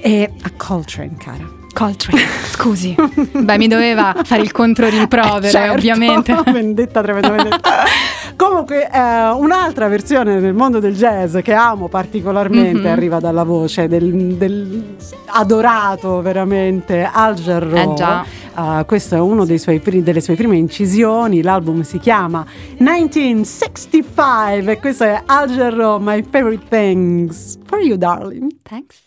e 0.00 0.30
a 0.40 0.50
Coltrane 0.56 1.16
cara 1.18 1.60
Coltrane, 1.72 2.22
scusi. 2.50 2.94
Beh, 3.32 3.56
mi 3.58 3.66
doveva 3.68 4.14
fare 4.24 4.42
il 4.42 4.52
controrimprovero, 4.52 5.48
Certo, 5.50 5.72
ovviamente. 5.72 6.34
vendetta 6.52 7.02
tremenda 7.02 7.30
vendetta. 7.30 7.70
Comunque, 8.36 8.88
eh, 8.90 9.28
un'altra 9.30 9.88
versione 9.88 10.38
nel 10.40 10.54
mondo 10.54 10.78
del 10.80 10.94
jazz 10.94 11.36
che 11.42 11.52
amo 11.52 11.88
particolarmente 11.88 12.80
Mhm. 12.80 12.86
arriva 12.86 13.18
dalla 13.20 13.44
voce 13.44 13.88
del, 13.88 14.12
del 14.36 14.96
adorato 15.26 16.20
veramente 16.22 17.08
Al 17.10 17.34
Jarreau. 17.34 17.92
Eh 17.92 17.94
già. 17.94 18.24
Uh, 18.54 18.84
questo 18.84 19.14
è 19.14 19.18
uno 19.18 19.46
dei 19.46 19.58
suoi 19.58 19.80
delle 20.02 20.20
sue 20.20 20.34
prime 20.34 20.56
incisioni. 20.58 21.40
L'album 21.42 21.80
si 21.82 21.98
chiama 21.98 22.44
1965 22.78 24.72
e 24.72 24.78
questo 24.78 25.04
è 25.04 25.22
Al 25.24 25.48
Jarreau, 25.50 25.98
My 25.98 26.22
Favorite 26.28 26.64
Things 26.68 27.58
for 27.64 27.80
You, 27.80 27.96
darling. 27.96 28.50
Thanks. 28.62 29.06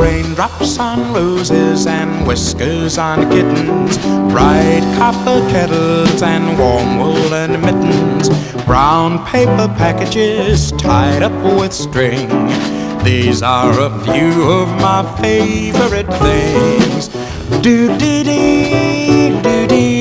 Raindrops 0.00 0.78
on 0.78 1.14
roses 1.14 1.86
and 1.86 2.26
whiskers 2.26 2.98
on 2.98 3.30
kittens, 3.30 3.96
bright 4.30 4.82
copper 4.98 5.40
kettles 5.50 6.22
and 6.22 6.58
warm 6.58 6.98
woolen 6.98 7.58
mittens, 7.62 8.28
brown 8.66 9.24
paper 9.24 9.68
packages 9.78 10.72
tied 10.72 11.22
up 11.22 11.32
with 11.58 11.72
string. 11.72 12.28
These 13.02 13.42
are 13.42 13.72
a 13.80 13.88
few 14.04 14.42
of 14.50 14.68
my 14.80 15.02
favorite 15.22 16.12
things. 16.18 17.08
Do 17.62 17.96
dee 17.96 18.22
dee, 18.22 19.40
do 19.42 19.66
dee. 19.66 19.99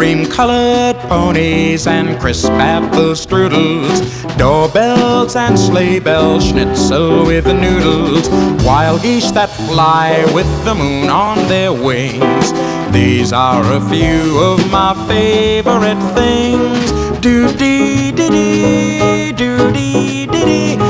Cream 0.00 0.24
colored 0.24 0.96
ponies 1.10 1.86
and 1.86 2.18
crisp 2.18 2.50
apple 2.52 3.12
strudels, 3.12 4.00
doorbells 4.38 5.36
and 5.36 5.58
sleigh 5.58 5.98
bells, 5.98 6.48
schnitzel 6.48 7.26
with 7.26 7.44
the 7.44 7.52
noodles, 7.52 8.26
wild 8.64 9.02
geese 9.02 9.30
that 9.30 9.50
fly 9.68 10.24
with 10.34 10.48
the 10.64 10.74
moon 10.74 11.10
on 11.10 11.36
their 11.48 11.70
wings. 11.70 12.50
These 12.90 13.34
are 13.34 13.62
a 13.74 13.80
few 13.90 14.38
of 14.40 14.70
my 14.70 14.94
favorite 15.06 16.00
things. 16.14 17.20
Do 17.20 17.54
dee 17.58 18.10
dee 18.10 18.30
dee, 18.30 19.32
dee 19.32 19.70
dee 19.70 20.26
dee. 20.26 20.89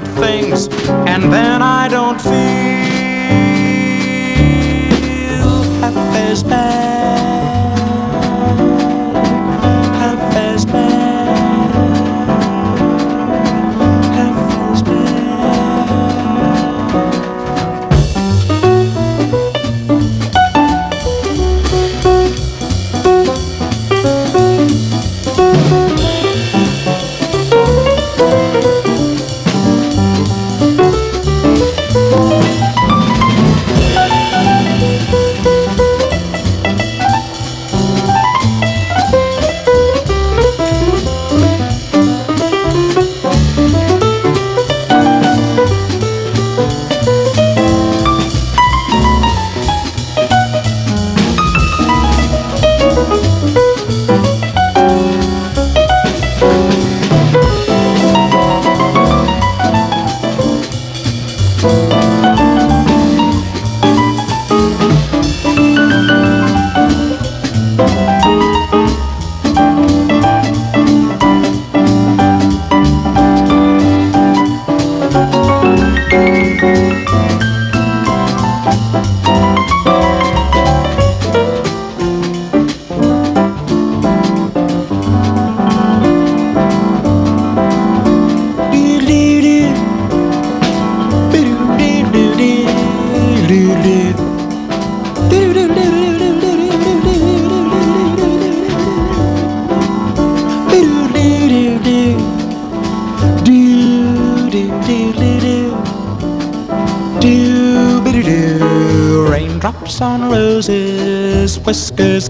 things, 0.21 0.67
and 1.09 1.33
then 1.33 1.63
I 1.63 1.87
don't 1.87 2.21
feel 2.21 2.31
half 5.81 6.15
as 6.15 6.43
bad. 6.43 6.90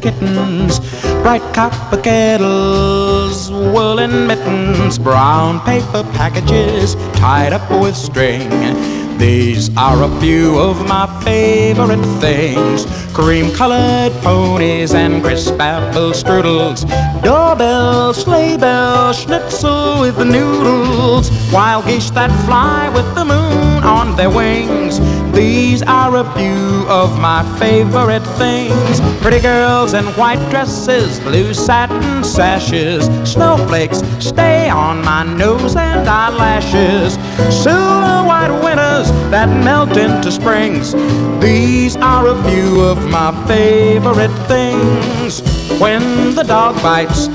Kittens, 0.02 0.80
bright 1.22 1.44
copper 1.54 2.02
kettles, 2.02 3.52
woolen 3.52 4.28
mittens, 4.28 4.98
brown 4.98 5.60
paper 5.62 6.04
packages 6.14 6.96
tied 7.14 7.54
up 7.54 7.70
with 7.70 7.96
string. 7.96 8.50
These 9.18 9.70
are 9.78 10.04
a 10.04 10.20
few 10.20 10.58
of 10.58 10.88
my 10.88 11.06
favorite 11.24 12.04
things 12.20 12.86
cream 13.14 13.52
colored 13.52 14.12
ponies 14.24 14.94
and 14.94 15.22
crisp 15.22 15.60
apple 15.60 16.12
strudels, 16.12 16.82
doorbells, 17.22 18.24
sleigh 18.24 18.58
bells, 18.58 19.20
schnitzel 19.20 20.02
with 20.02 20.16
the 20.16 20.26
noodles, 20.26 21.30
wild 21.52 21.86
geese 21.86 22.10
that 22.12 22.32
fly 22.46 22.90
with 22.90 23.16
the 23.16 23.26
moon 23.26 23.84
on 23.84 24.16
their 24.16 24.30
wings. 24.30 25.00
These 25.34 25.82
are 25.84 26.16
a 26.16 26.24
few 26.36 26.88
of 26.88 27.20
my 27.20 27.44
favorite 27.60 28.26
things 28.38 29.00
pretty 29.22 29.40
girls 29.40 29.94
in 29.94 30.06
white 30.18 30.44
dresses, 30.50 31.20
blue 31.20 31.54
satin 31.54 32.24
sashes, 32.24 33.06
snowflakes 33.30 34.00
stay 34.20 34.70
on 34.70 35.04
my 35.04 35.24
nose 35.24 35.76
and 35.76 36.08
eyelashes, 36.08 37.14
silver 37.64 38.28
white 38.28 38.52
winters 38.64 39.12
that 39.30 39.48
melt 39.64 39.96
into 39.98 40.32
springs. 40.32 40.94
These 41.42 41.98
are 41.98 42.28
a 42.28 42.44
few 42.50 42.82
of 42.82 42.98
my 43.10 43.32
favorite 43.48 44.36
things. 44.48 45.42
When 45.80 46.34
the 46.34 46.44
dog 46.44 46.82
bites, 46.82 47.28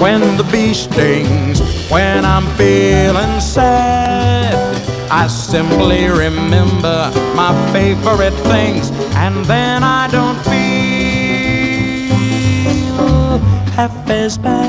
when 0.00 0.20
the 0.36 0.44
bee 0.52 0.74
stings, 0.74 1.61
when 1.92 2.24
I'm 2.24 2.46
feeling 2.56 3.38
sad. 3.40 4.54
I 5.10 5.26
simply 5.26 6.08
remember 6.08 7.12
my 7.36 7.52
favorite 7.70 8.32
things, 8.52 8.90
and 9.14 9.44
then 9.44 9.82
I 9.84 10.08
don't 10.10 10.40
feel 10.48 10.56
half 13.76 14.08
as 14.08 14.38
bad, 14.38 14.62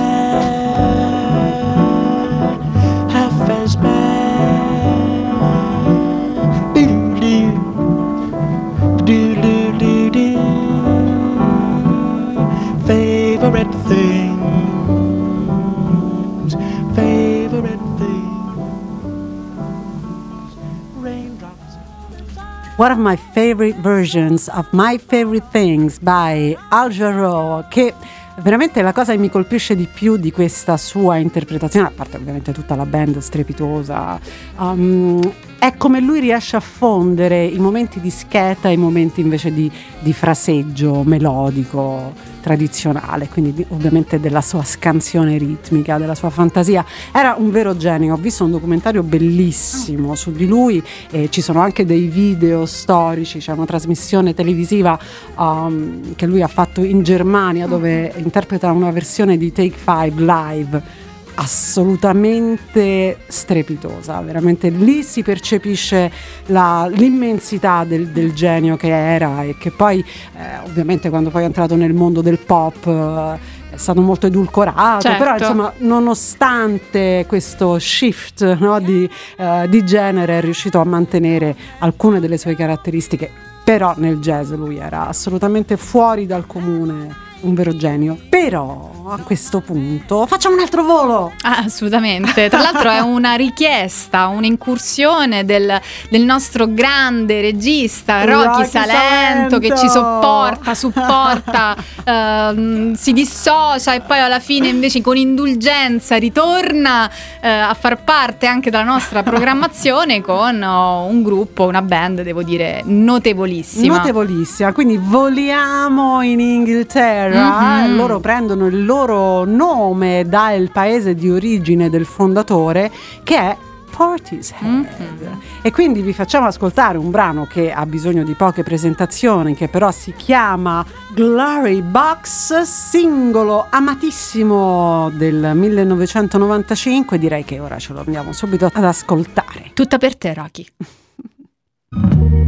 One 22.83 22.91
of 22.91 22.97
my 22.97 23.15
favorite 23.15 23.79
versions 23.79 24.49
of 24.49 24.67
My 24.73 24.97
Favorite 24.97 25.45
Things 25.53 25.99
by 25.99 26.53
Al 26.67 26.89
Jarreau, 26.89 27.63
che 27.69 27.93
veramente 28.41 28.81
la 28.81 28.91
cosa 28.91 29.13
che 29.13 29.19
mi 29.19 29.29
colpisce 29.29 29.73
di 29.73 29.87
più 29.87 30.17
di 30.17 30.33
questa 30.33 30.75
sua 30.75 31.15
interpretazione, 31.15 31.87
a 31.87 31.91
parte 31.95 32.17
ovviamente 32.17 32.51
tutta 32.51 32.75
la 32.75 32.85
band 32.85 33.19
strepitosa, 33.19 34.19
um, 34.57 35.33
è 35.63 35.77
come 35.77 36.01
lui 36.01 36.19
riesce 36.19 36.57
a 36.57 36.59
fondere 36.59 37.45
i 37.45 37.57
momenti 37.57 38.01
di 38.01 38.09
scheta 38.09 38.67
e 38.67 38.73
i 38.73 38.77
momenti 38.77 39.21
invece 39.21 39.53
di, 39.53 39.71
di 39.99 40.11
fraseggio 40.11 41.03
melodico 41.05 42.11
tradizionale, 42.41 43.29
quindi 43.29 43.53
di- 43.53 43.65
ovviamente 43.69 44.19
della 44.19 44.41
sua 44.41 44.61
scansione 44.65 45.37
ritmica, 45.37 45.97
della 45.97 46.15
sua 46.15 46.29
fantasia. 46.29 46.83
Era 47.13 47.35
un 47.37 47.49
vero 47.49 47.77
genio, 47.77 48.15
ho 48.15 48.17
visto 48.17 48.43
un 48.43 48.51
documentario 48.51 49.03
bellissimo 49.03 50.15
su 50.15 50.33
di 50.33 50.47
lui 50.47 50.83
e 51.09 51.29
ci 51.29 51.39
sono 51.39 51.61
anche 51.61 51.85
dei 51.85 52.07
video 52.07 52.65
storici, 52.65 53.39
c'è 53.39 53.53
una 53.53 53.63
trasmissione 53.63 54.33
televisiva 54.33 54.99
um, 55.37 56.13
che 56.15 56.25
lui 56.25 56.41
ha 56.41 56.47
fatto 56.47 56.83
in 56.83 57.03
Germania 57.03 57.67
dove 57.67 58.11
interpreta 58.17 58.69
una 58.69 58.91
versione 58.91 59.37
di 59.37 59.53
Take 59.53 59.77
Five 59.77 60.21
live 60.21 61.02
assolutamente 61.35 63.17
strepitosa, 63.27 64.19
veramente 64.21 64.69
lì 64.69 65.03
si 65.03 65.23
percepisce 65.23 66.11
la- 66.47 66.87
l'immensità 66.91 67.83
del, 67.83 68.09
del 68.09 68.33
genio 68.33 68.75
che 68.77 68.89
era 68.89 69.43
e 69.43 69.55
che 69.57 69.71
poi 69.71 69.99
eh, 69.99 70.59
ovviamente 70.65 71.09
quando 71.09 71.29
poi 71.29 71.43
è 71.43 71.45
entrato 71.45 71.75
nel 71.75 71.93
mondo 71.93 72.21
del 72.21 72.39
pop 72.39 72.85
eh, 72.87 73.61
è 73.73 73.77
stato 73.77 74.01
molto 74.01 74.27
edulcorato, 74.27 75.01
Certo. 75.01 75.17
però 75.17 75.35
insomma 75.35 75.73
nonostante 75.77 77.25
questo 77.27 77.79
shift 77.79 78.57
no, 78.59 78.79
di, 78.79 79.09
eh, 79.37 79.67
di 79.67 79.83
genere 79.83 80.37
è 80.37 80.41
riuscito 80.41 80.79
a 80.79 80.83
mantenere 80.83 81.55
alcune 81.79 82.19
delle 82.19 82.37
sue 82.37 82.55
caratteristiche, 82.55 83.29
però 83.63 83.95
nel 83.97 84.19
jazz 84.19 84.51
lui 84.51 84.77
era 84.77 85.07
assolutamente 85.07 85.75
fuori 85.77 86.27
dal 86.27 86.45
comune, 86.45 87.15
un 87.43 87.53
vero 87.53 87.75
genio. 87.75 88.17
Però 88.29 88.91
a 89.09 89.17
questo 89.19 89.61
punto 89.61 90.25
facciamo 90.25 90.55
un 90.55 90.61
altro 90.61 90.83
volo! 90.83 91.33
Ah, 91.41 91.57
assolutamente. 91.57 92.49
Tra 92.49 92.61
l'altro 92.61 92.89
è 92.89 92.99
una 92.99 93.35
richiesta, 93.35 94.27
un'incursione 94.27 95.45
del, 95.45 95.79
del 96.09 96.23
nostro 96.23 96.67
grande 96.67 97.41
regista 97.41 98.23
Rocky, 98.23 98.45
Rocky 98.45 98.65
Salento, 98.67 99.59
che 99.59 99.69
ci 99.69 99.87
Salento. 99.87 99.91
sopporta, 99.93 100.75
supporta, 100.75 101.75
ehm, 102.03 102.93
si 102.93 103.13
dissocia 103.13 103.93
e 103.93 104.01
poi 104.01 104.19
alla 104.19 104.39
fine 104.39 104.67
invece 104.67 105.01
con 105.01 105.17
indulgenza 105.17 106.15
ritorna 106.15 107.09
eh, 107.41 107.47
a 107.49 107.73
far 107.73 108.03
parte 108.03 108.47
anche 108.47 108.69
della 108.69 108.83
nostra 108.83 109.23
programmazione 109.23 110.21
con 110.21 110.61
oh, 110.61 111.05
un 111.05 111.23
gruppo, 111.23 111.65
una 111.65 111.81
band, 111.81 112.21
devo 112.21 112.43
dire, 112.43 112.81
notevolissima. 112.85 113.97
Notevolissima, 113.97 114.71
quindi 114.71 114.97
voliamo 115.01 116.21
in 116.21 116.39
Inghilterra, 116.39 117.32
Mhm. 117.39 117.95
loro 117.95 118.19
prendono 118.19 118.67
il 118.67 118.85
loro 118.85 119.43
nome 119.45 120.25
dal 120.27 120.69
paese 120.71 121.15
di 121.15 121.29
origine 121.29 121.89
del 121.89 122.05
fondatore 122.05 122.91
che 123.23 123.37
è 123.37 123.57
Portishead 123.95 124.63
Mhm. 124.63 125.39
e 125.61 125.71
quindi 125.71 126.01
vi 126.01 126.13
facciamo 126.13 126.47
ascoltare 126.47 126.97
un 126.97 127.11
brano 127.11 127.45
che 127.45 127.71
ha 127.71 127.85
bisogno 127.85 128.23
di 128.23 128.33
poche 128.33 128.63
presentazioni 128.63 129.53
che 129.53 129.67
però 129.67 129.91
si 129.91 130.13
chiama 130.17 130.83
Glory 131.13 131.81
Box 131.83 132.61
singolo 132.61 133.67
amatissimo 133.69 135.11
del 135.13 135.51
1995 135.53 137.19
direi 137.19 137.43
che 137.45 137.59
ora 137.59 137.77
ce 137.77 137.93
lo 137.93 137.99
andiamo 138.03 138.33
subito 138.33 138.67
ad 138.73 138.83
ascoltare 138.83 139.69
Tutta 139.75 139.99
per 139.99 140.15
te, 140.17 140.33
Rocky. 140.33 140.65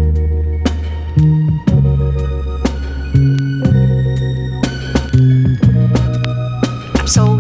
So 7.06 7.35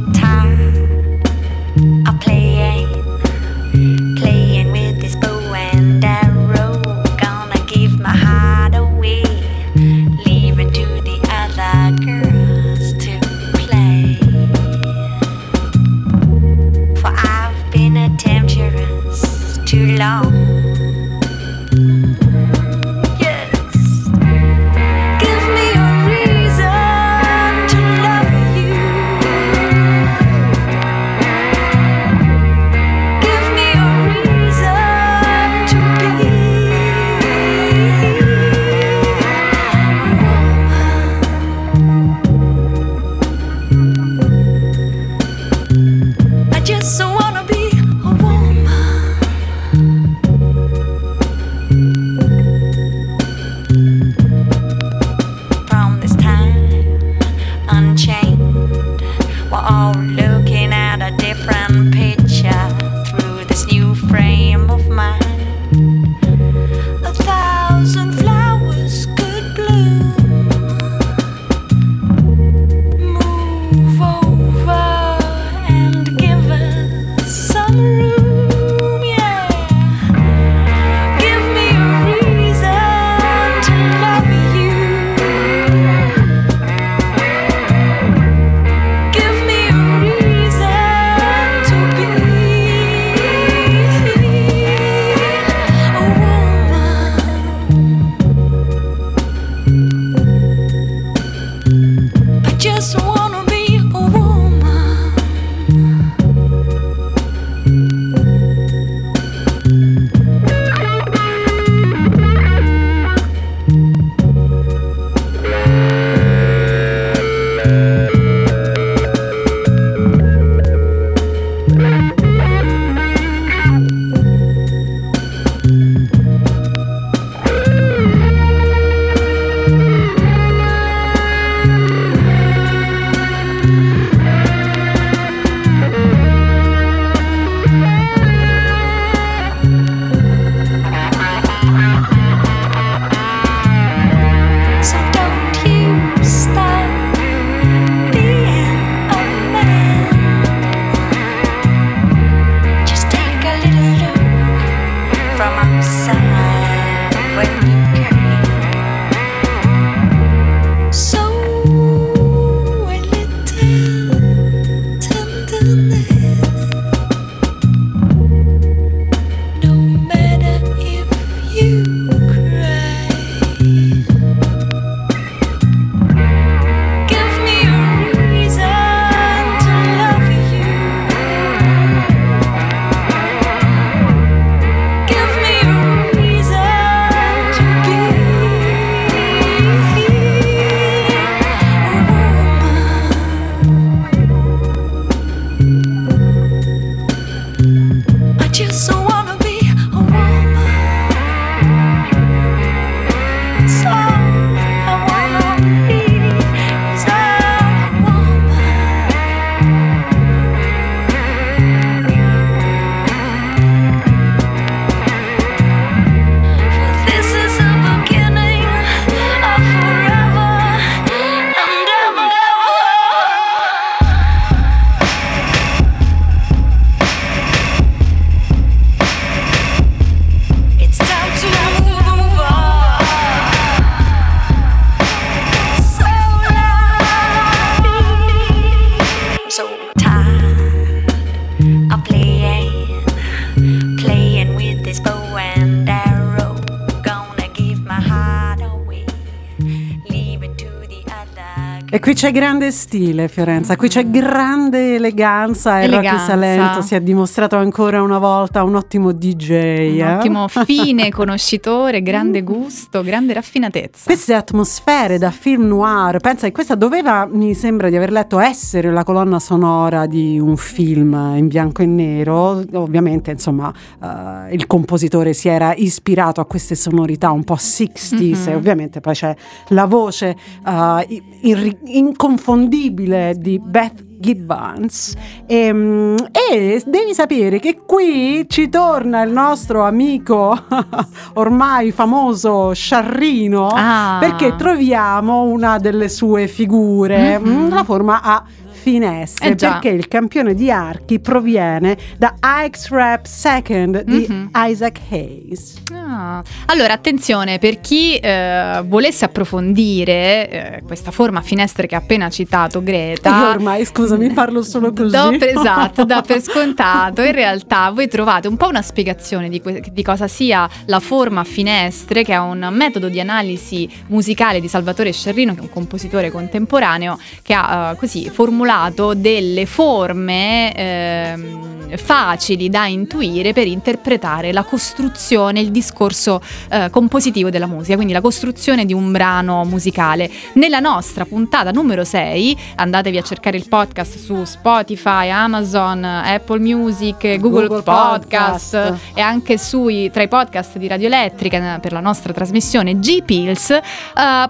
c'è 252.25 252.31
grande 252.31 252.71
stile, 252.71 253.27
Fiorenza, 253.27 253.75
qui 253.75 253.87
c'è 253.87 254.09
grande 254.09 254.95
eleganza 254.95 255.81
e 255.81 255.85
Rocky. 255.85 256.17
Salento 256.17 256.81
si 256.81 256.95
è 256.95 256.99
dimostrato 256.99 257.55
ancora 257.55 258.01
una 258.01 258.17
volta 258.17 258.63
un 258.63 258.73
ottimo 258.73 259.11
DJ. 259.11 259.49
Un 259.49 259.99
eh? 259.99 260.15
ottimo 260.15 260.47
fine 260.65 261.11
conoscitore, 261.11 262.01
grande 262.01 262.41
gusto, 262.41 263.03
grande 263.03 263.33
raffinatezza. 263.33 264.05
Queste 264.05 264.33
atmosfere 264.33 265.19
da 265.19 265.29
film 265.29 265.67
noir, 265.67 266.17
pensa 266.17 266.47
che 266.47 266.51
questa 266.51 266.73
doveva, 266.73 267.27
mi 267.31 267.53
sembra 267.53 267.89
di 267.89 267.95
aver 267.95 268.11
letto, 268.11 268.39
essere 268.39 268.91
la 268.91 269.03
colonna 269.03 269.37
sonora 269.37 270.07
di 270.07 270.39
un 270.39 270.57
film 270.57 271.13
in 271.35 271.47
bianco 271.47 271.83
e 271.83 271.85
nero. 271.85 272.63
Ovviamente, 272.73 273.29
insomma, 273.29 273.71
eh, 274.01 274.55
il 274.55 274.65
compositore 274.65 275.33
si 275.33 275.47
era 275.47 275.75
ispirato 275.75 276.41
a 276.41 276.45
queste 276.45 276.73
sonorità 276.73 277.29
un 277.29 277.43
po' 277.43 277.55
60s 277.55 278.45
Mhm. 278.45 278.49
e 278.49 278.55
ovviamente 278.55 278.99
poi 278.99 279.13
c'è 279.13 279.35
la 279.67 279.85
voce 279.85 280.35
eh, 280.65 281.23
irri- 281.41 281.77
inconfondibile 282.15 283.35
di 283.37 283.59
Beth 283.59 284.03
Gibbons 284.17 285.13
e, 285.45 285.73
mm, 285.73 286.15
e 286.49 286.81
devi 286.85 287.13
sapere 287.13 287.59
che 287.59 287.79
qui 287.85 288.45
ci 288.47 288.69
torna 288.69 289.21
il 289.23 289.31
nostro 289.31 289.83
amico 289.83 290.57
ormai 291.35 291.91
famoso 291.91 292.71
Sciarrino 292.73 293.67
Ah. 293.73 294.17
perché 294.21 294.55
troviamo 294.55 295.43
una 295.43 295.77
delle 295.77 296.07
sue 296.07 296.47
figure, 296.47 297.37
Mhm. 297.39 297.49
mm, 297.49 297.69
la 297.73 297.83
forma 297.83 298.21
a 298.21 298.43
finestre, 298.85 299.49
Eh 299.49 299.55
perché 299.55 299.89
il 299.89 300.07
campione 300.07 300.53
di 300.53 300.69
archi 300.69 301.19
proviene 301.19 301.97
da 302.17 302.35
X-Rap 302.69 303.25
Second 303.25 304.03
di 304.03 304.27
Mhm. 304.29 304.51
Isaac 304.53 304.99
Hayes. 305.09 305.81
Ah, 305.91 306.43
Allora, 306.67 306.93
attenzione, 306.93 307.57
per 307.57 307.81
chi 307.81 308.15
eh, 308.17 308.83
volesse 308.85 309.25
approfondire 309.25 310.49
eh, 310.49 310.83
questa 310.85 311.09
forma 311.09 311.39
a 311.39 311.41
finestre 311.41 311.87
che 311.87 311.95
ha 311.95 311.97
appena 311.97 312.29
citato 312.29 312.83
Greta. 312.83 313.29
Io 313.39 313.49
ormai, 313.49 313.85
scusami, 313.85 314.31
parlo 314.33 314.61
solo 314.61 314.93
così. 314.93 315.09
Do 315.15 315.35
per, 315.39 315.49
esatto, 315.57 316.05
da 316.05 316.21
per 316.21 316.41
scontato. 316.43 317.23
In 317.23 317.31
realtà 317.31 317.89
voi 317.89 318.07
trovate 318.07 318.47
un 318.47 318.55
po' 318.57 318.67
una 318.67 318.83
spiegazione 318.83 319.49
di, 319.49 319.61
que- 319.61 319.81
di 319.91 320.03
cosa 320.03 320.27
sia 320.27 320.69
la 320.85 320.99
forma 320.99 321.41
a 321.41 321.43
finestre, 321.43 322.23
che 322.23 322.33
è 322.33 322.37
un 322.39 322.67
metodo 322.71 323.09
di 323.09 323.19
analisi 323.19 323.89
musicale 324.09 324.59
di 324.59 324.67
Salvatore 324.67 325.11
Scerrino, 325.11 325.53
che 325.55 325.61
è 325.61 325.63
un 325.63 325.69
compositore 325.71 326.29
contemporaneo, 326.29 327.17
che 327.41 327.53
ha 327.55 327.91
eh, 327.93 327.95
così 327.97 328.29
formulato 328.29 328.73
delle 329.15 329.65
forme 329.65 330.73
ehm, 330.75 331.97
facili 331.97 332.69
da 332.69 332.87
intuire 332.87 333.53
per 333.53 333.67
interpretare 333.67 334.51
la 334.51 334.63
costruzione, 334.63 335.61
il 335.61 335.71
discorso 335.71 336.41
eh, 336.69 336.89
compositivo 336.89 337.49
della 337.49 337.67
musica, 337.67 337.95
quindi 337.95 338.11
la 338.11 338.19
costruzione 338.19 338.85
di 338.85 338.93
un 338.93 339.11
brano 339.13 339.63
musicale. 339.63 340.29
Nella 340.53 340.79
nostra 340.79 341.23
puntata 341.25 341.71
numero 341.71 342.03
6, 342.03 342.57
andatevi 342.75 343.17
a 343.17 343.21
cercare 343.21 343.55
il 343.55 343.67
podcast 343.69 344.17
su 344.17 344.43
Spotify, 344.43 345.29
Amazon, 345.29 346.03
Apple 346.03 346.59
Music, 346.59 347.37
Google, 347.39 347.67
Google 347.67 347.83
Podcast, 347.83 348.77
Podcast. 348.77 348.99
e 349.13 349.21
anche 349.21 349.57
sui, 349.57 350.11
tra 350.11 350.23
i 350.23 350.27
podcast 350.27 350.77
di 350.77 350.87
Radio 350.87 351.07
Elettrica 351.07 351.75
eh, 351.75 351.79
per 351.79 351.93
la 351.93 352.01
nostra 352.01 352.33
trasmissione 352.33 352.99
G-Pills, 352.99 353.69
eh, 353.69 353.81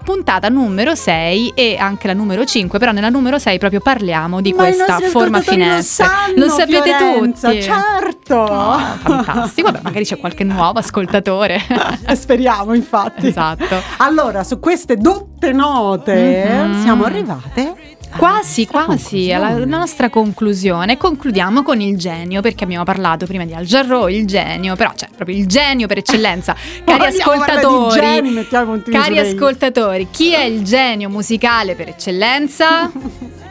puntata 0.02 0.48
numero 0.48 0.96
6 0.96 1.52
e 1.54 1.76
anche 1.78 2.08
la 2.08 2.12
numero 2.12 2.44
5, 2.44 2.80
però 2.80 2.90
nella 2.90 3.08
numero 3.08 3.38
6 3.38 3.58
proprio 3.58 3.78
parliamo 3.80 4.15
di 4.40 4.52
Ma 4.52 4.64
questa 4.64 4.98
forma 5.00 5.38
a 5.38 5.40
ascoltatori 5.40 5.42
finestre. 5.42 6.06
Lo, 6.36 6.48
sanno, 6.48 6.48
sapete 6.48 6.96
Fiorenza, 6.96 7.48
tutti. 7.50 7.62
Certo. 7.62 8.34
Oh, 8.34 8.78
fantastico, 9.02 9.70
vabbè, 9.70 9.82
magari 9.82 10.04
c'è 10.04 10.18
qualche 10.18 10.44
nuovo 10.44 10.78
ascoltatore. 10.78 11.60
Eh, 12.06 12.16
Speriamo, 12.16 12.74
infatti. 12.74 13.28
esatto. 13.28 13.80
Allora, 13.98 14.42
su 14.44 14.58
queste 14.58 14.96
dotte 14.96 15.52
note 15.52 16.14
Mhm. 16.48 16.82
siamo 16.82 17.04
arrivate 17.04 17.94
Quasi, 18.16 18.66
alla 18.72 18.84
quasi, 18.84 19.32
alla, 19.32 19.64
nostra 19.66 20.08
conclusione. 20.08 20.96
Concludiamo 20.96 21.62
con 21.62 21.80
il 21.80 21.98
genio, 21.98 22.40
perché 22.40 22.64
abbiamo 22.64 22.84
parlato 22.84 23.26
prima 23.26 23.44
di 23.44 23.52
Al 23.52 23.64
Jarreau, 23.66 24.06
il 24.08 24.26
genio, 24.26 24.74
però 24.74 24.92
c'è 24.94 25.08
proprio 25.14 25.36
il 25.36 25.46
genio 25.46 25.86
per 25.86 25.98
eccellenza. 25.98 26.54
Cari 26.84 27.06
ascoltatori, 27.06 28.00
geni, 28.00 28.46
cari 28.90 29.18
ascoltatori, 29.18 30.08
chi 30.10 30.32
è 30.32 30.44
il 30.44 30.62
genio 30.64 31.10
musicale 31.10 31.74
per 31.74 31.88
eccellenza? 31.88 32.90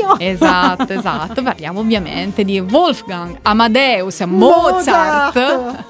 Io. 0.00 0.18
Esatto, 0.18 0.92
esatto. 0.92 1.42
Parliamo 1.42 1.80
ovviamente 1.80 2.44
di 2.44 2.58
Wolfgang 2.60 3.38
Amadeus 3.42 4.20
Mozart. 4.20 5.34
Mozart. 5.34 5.84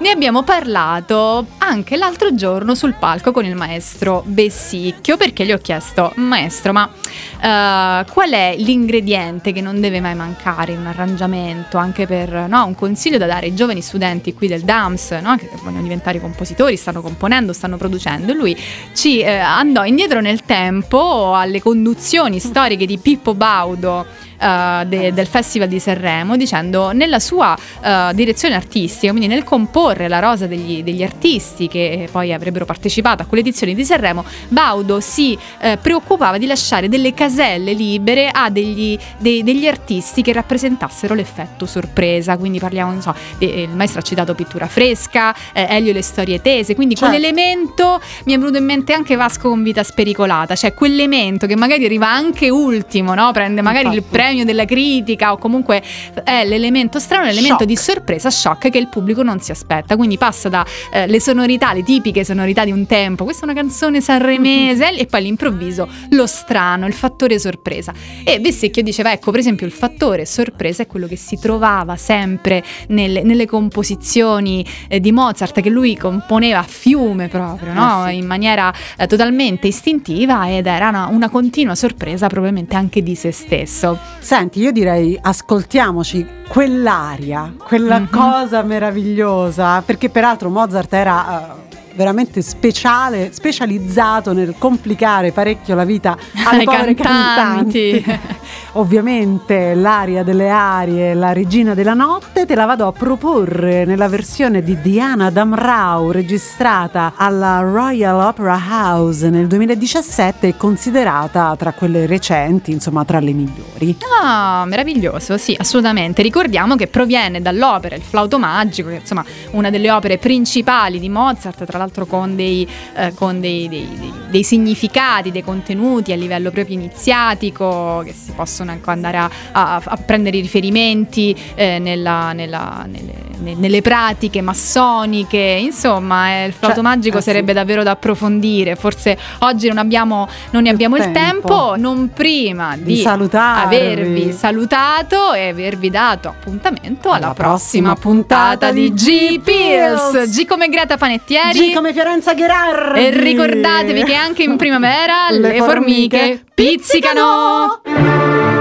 Ne 0.00 0.10
abbiamo 0.10 0.44
parlato 0.44 1.44
anche 1.58 1.96
l'altro 1.96 2.32
giorno 2.32 2.76
sul 2.76 2.94
palco 2.94 3.32
con 3.32 3.44
il 3.44 3.56
maestro 3.56 4.22
Bessicchio 4.24 5.16
perché 5.16 5.44
gli 5.44 5.50
ho 5.50 5.58
chiesto, 5.58 6.12
maestro, 6.14 6.72
ma 6.72 6.88
eh, 6.88 8.04
qual 8.08 8.30
è 8.30 8.54
l'ingrediente 8.56 9.50
che 9.50 9.60
non 9.60 9.80
deve 9.80 10.00
mai 10.00 10.14
mancare 10.14 10.70
in 10.70 10.78
un 10.78 10.86
arrangiamento, 10.86 11.78
anche 11.78 12.06
per 12.06 12.46
no, 12.48 12.64
un 12.66 12.76
consiglio 12.76 13.18
da 13.18 13.26
dare 13.26 13.46
ai 13.46 13.56
giovani 13.56 13.80
studenti 13.80 14.34
qui 14.34 14.46
del 14.46 14.62
DAMS, 14.62 15.18
no, 15.20 15.36
che 15.36 15.50
vogliono 15.64 15.82
diventare 15.82 16.20
compositori, 16.20 16.76
stanno 16.76 17.02
componendo, 17.02 17.52
stanno 17.52 17.76
producendo. 17.76 18.32
Lui 18.34 18.56
ci 18.94 19.18
eh, 19.18 19.36
andò 19.36 19.84
indietro 19.84 20.20
nel 20.20 20.42
tempo 20.42 21.34
alle 21.34 21.60
conduzioni 21.60 22.38
storiche 22.38 22.86
di 22.86 22.98
Pippo 22.98 23.34
Baudo 23.34 24.06
eh, 24.40 24.84
de- 24.86 25.12
del 25.12 25.26
Festival 25.26 25.68
di 25.68 25.78
Sanremo 25.80 26.36
dicendo 26.36 26.92
nella 26.92 27.18
sua 27.18 27.56
eh, 27.82 28.10
direzione 28.14 28.54
artistica, 28.54 29.12
quindi 29.12 29.28
nel 29.28 29.44
comporre 29.44 30.08
la 30.08 30.18
rosa 30.18 30.46
degli, 30.46 30.82
degli 30.82 31.02
artisti 31.02 31.68
che 31.68 32.08
poi 32.10 32.32
avrebbero 32.32 32.64
partecipato 32.64 33.22
a 33.22 33.26
quelle 33.26 33.42
edizioni 33.42 33.74
di 33.74 33.84
Sanremo, 33.84 34.24
Baudo 34.48 35.00
si 35.00 35.36
eh, 35.60 35.76
preoccupava 35.80 36.38
di 36.38 36.46
lasciare 36.46 36.88
delle 36.88 37.14
caselle 37.14 37.72
libere 37.72 38.28
a 38.32 38.50
degli, 38.50 38.98
dei- 39.18 39.42
degli 39.42 39.66
artisti 39.66 40.22
che 40.22 40.32
rappresentassero 40.32 41.14
l'effetto 41.14 41.66
sorpresa, 41.66 42.36
quindi 42.36 42.58
parliamo, 42.58 42.92
non 42.92 43.02
so, 43.02 43.14
de- 43.38 43.46
il 43.46 43.70
maestro 43.70 44.00
ha 44.00 44.02
citato 44.02 44.34
pittura 44.34 44.66
fresca, 44.66 45.34
eh, 45.52 45.66
Elio 45.68 45.92
le 45.92 46.02
storie 46.02 46.40
tese, 46.40 46.74
quindi 46.74 46.94
Certo. 46.94 47.12
quell'elemento 47.14 48.00
mi 48.24 48.34
è 48.34 48.38
venuto 48.38 48.58
in 48.58 48.64
mente 48.64 48.92
anche 48.92 49.16
Vasco 49.16 49.48
con 49.48 49.62
vita 49.62 49.82
spericolata, 49.82 50.54
cioè 50.54 50.74
quell'elemento 50.74 51.46
che 51.46 51.56
magari 51.56 51.84
arriva 51.84 52.10
anche 52.10 52.50
ultimo, 52.50 53.14
no? 53.14 53.30
prende 53.32 53.62
magari 53.62 53.88
il 53.88 53.94
Infatti. 53.94 54.16
Premio 54.28 54.44
della 54.44 54.64
critica 54.66 55.32
o 55.32 55.38
comunque 55.38 55.82
è 56.22 56.44
l'elemento 56.44 56.98
strano, 56.98 57.24
l'elemento 57.24 57.60
Shock. 57.60 57.64
di 57.64 57.76
sorpresa, 57.76 58.30
shock 58.30 58.68
che 58.68 58.78
il 58.78 58.88
pubblico 58.88 59.22
non 59.22 59.40
si 59.40 59.50
aspetta, 59.50 59.96
quindi 59.96 60.18
passa 60.18 60.48
dalle 60.48 61.20
sonorità, 61.20 61.72
le 61.72 61.82
tipiche 61.82 62.24
sonorità 62.24 62.64
di 62.64 62.72
un 62.72 62.86
tempo, 62.86 63.24
questa 63.24 63.46
è 63.46 63.50
una 63.50 63.58
canzone 63.58 64.00
sanremese 64.00 64.92
e 64.94 65.06
poi 65.06 65.20
all'improvviso 65.20 65.88
lo 66.10 66.26
strano, 66.26 66.86
il 66.86 66.92
fattore 66.92 67.38
sorpresa. 67.38 67.92
E 68.24 68.38
Vessicchio 68.38 68.82
diceva, 68.82 69.12
ecco 69.12 69.30
per 69.30 69.40
esempio 69.40 69.64
il 69.64 69.72
fattore 69.72 70.26
sorpresa 70.26 70.82
è 70.82 70.86
quello 70.86 71.06
che 71.06 71.16
si 71.16 71.38
trovava 71.38 71.96
sempre 71.96 72.62
nelle, 72.88 73.22
nelle 73.22 73.46
composizioni 73.46 74.64
eh, 74.88 75.00
di 75.00 75.12
Mozart 75.12 75.60
che 75.60 75.70
lui 75.70 75.96
componeva 75.96 76.58
a 76.58 76.64
fiume 76.64 77.28
proprio, 77.28 77.72
no? 77.72 78.06
Eh 78.06 78.10
sì. 78.10 78.16
in 78.18 78.26
maniera 78.26 78.72
eh, 78.98 79.06
totalmente 79.06 79.68
istintiva 79.68 80.50
ed 80.50 80.66
era 80.66 80.88
una, 80.88 81.06
una 81.06 81.28
continua 81.30 81.74
sorpresa 81.74 82.26
probabilmente 82.26 82.76
anche 82.76 83.02
di 83.02 83.14
se 83.14 83.32
stesso. 83.32 84.16
Senti, 84.20 84.60
io 84.60 84.72
direi 84.72 85.18
ascoltiamoci 85.20 86.26
quell'aria, 86.48 87.54
quella 87.62 88.00
Mhm. 88.00 88.10
cosa 88.10 88.62
meravigliosa, 88.62 89.80
perché 89.82 90.10
peraltro 90.10 90.50
Mozart 90.50 90.92
era 90.92 91.56
eh, 91.67 91.67
veramente 91.98 92.42
speciale, 92.42 93.30
specializzato 93.32 94.32
nel 94.32 94.54
complicare 94.56 95.32
parecchio 95.32 95.74
la 95.74 95.84
vita 95.84 96.16
alle 96.46 96.60
Ai 96.60 96.64
povere 96.64 96.94
cantanti. 96.94 98.00
cantanti. 98.00 98.36
Ovviamente 98.78 99.74
l'aria 99.74 100.22
delle 100.22 100.48
arie, 100.48 101.12
la 101.14 101.32
regina 101.32 101.74
della 101.74 101.94
notte, 101.94 102.46
te 102.46 102.54
la 102.54 102.66
vado 102.66 102.86
a 102.86 102.92
proporre 102.92 103.84
nella 103.84 104.08
versione 104.08 104.62
di 104.62 104.80
Diana 104.80 105.30
Damrau 105.30 106.12
registrata 106.12 107.14
alla 107.16 107.60
Royal 107.60 108.20
Opera 108.20 108.56
House 108.68 109.28
nel 109.28 109.48
2017 109.48 110.48
e 110.48 110.56
considerata 110.56 111.56
tra 111.58 111.72
quelle 111.72 112.06
recenti, 112.06 112.70
insomma 112.70 113.04
tra 113.04 113.18
le 113.18 113.32
migliori. 113.32 113.96
Ah, 114.22 114.64
meraviglioso, 114.66 115.36
sì, 115.36 115.56
assolutamente. 115.58 116.22
Ricordiamo 116.22 116.76
che 116.76 116.86
proviene 116.86 117.42
dall'opera 117.42 117.96
Il 117.96 118.02
flauto 118.02 118.38
magico, 118.38 118.88
che 118.90 118.96
è 118.96 119.00
insomma 119.00 119.24
una 119.52 119.70
delle 119.70 119.90
opere 119.90 120.18
principali 120.18 121.00
di 121.00 121.08
Mozart, 121.08 121.64
tra 121.64 121.78
l'altro 121.78 121.87
con 122.06 122.36
dei, 122.36 122.66
eh, 122.94 123.12
con 123.14 123.40
dei, 123.40 123.68
dei- 123.68 123.88
dei- 124.30 124.42
significati, 124.44 125.30
dei 125.30 125.42
contenuti 125.42 126.12
a 126.12 126.16
livello 126.16 126.50
proprio 126.50 126.74
iniziatico, 126.76 128.02
che 128.04 128.12
si 128.12 128.32
possono 128.32 128.72
ecco, 128.72 128.90
andare 128.90 129.16
a, 129.18 129.30
a- 129.52 129.82
a 129.84 129.96
prendere 129.96 130.36
i 130.38 130.40
riferimenti 130.40 131.34
eh, 131.54 131.78
nella- 131.78 132.32
nella- 132.32 132.84
nelle- 132.90 133.26
ne- 133.40 133.54
nelle 133.54 133.82
pratiche 133.82 134.40
massoniche, 134.40 135.38
insomma, 135.38 136.30
eh, 136.42 136.46
il 136.46 136.52
flauto 136.52 136.76
Cioè, 136.76 136.84
magico 136.84 137.18
sì. 137.18 137.24
sarebbe 137.24 137.52
davvero 137.52 137.82
da 137.82 137.92
approfondire. 137.92 138.76
Forse 138.76 139.16
oggi 139.40 139.68
non 139.68 139.78
abbiamo, 139.78 140.28
non 140.50 140.62
ne 140.62 140.70
abbiamo 140.70 140.96
il 140.96 141.02
tempo. 141.02 141.16
tempo, 141.18 141.74
non 141.76 142.10
prima 142.14 142.76
di, 142.76 142.82
Di 142.94 142.96
salutarvi. 142.96 143.74
avervi 143.76 144.32
salutato 144.32 145.32
e 145.34 145.48
avervi 145.48 145.90
dato 145.90 146.28
appuntamento 146.28 147.08
alla, 147.10 147.26
Alla 147.26 147.34
prossima 147.34 147.92
prossima 147.92 147.94
puntata 147.94 148.70
di. 148.72 148.92
G-Pills. 148.92 150.30
G 150.30 150.46
come 150.46 150.68
Greta 150.68 150.96
Panettieri. 150.96 151.70
G 151.70 151.72
come 151.78 151.92
Fiorenza 151.92 152.34
Gherardi. 152.34 152.98
E 152.98 153.10
ricordatevi 153.10 154.02
che 154.02 154.14
anche 154.14 154.42
in 154.42 154.56
primavera 154.56 155.30
le, 155.30 155.38
Le 155.38 155.56
formiche 155.58 155.58
formiche 155.58 156.44
pizzicano. 156.52 157.80
pizzicano. 157.84 158.57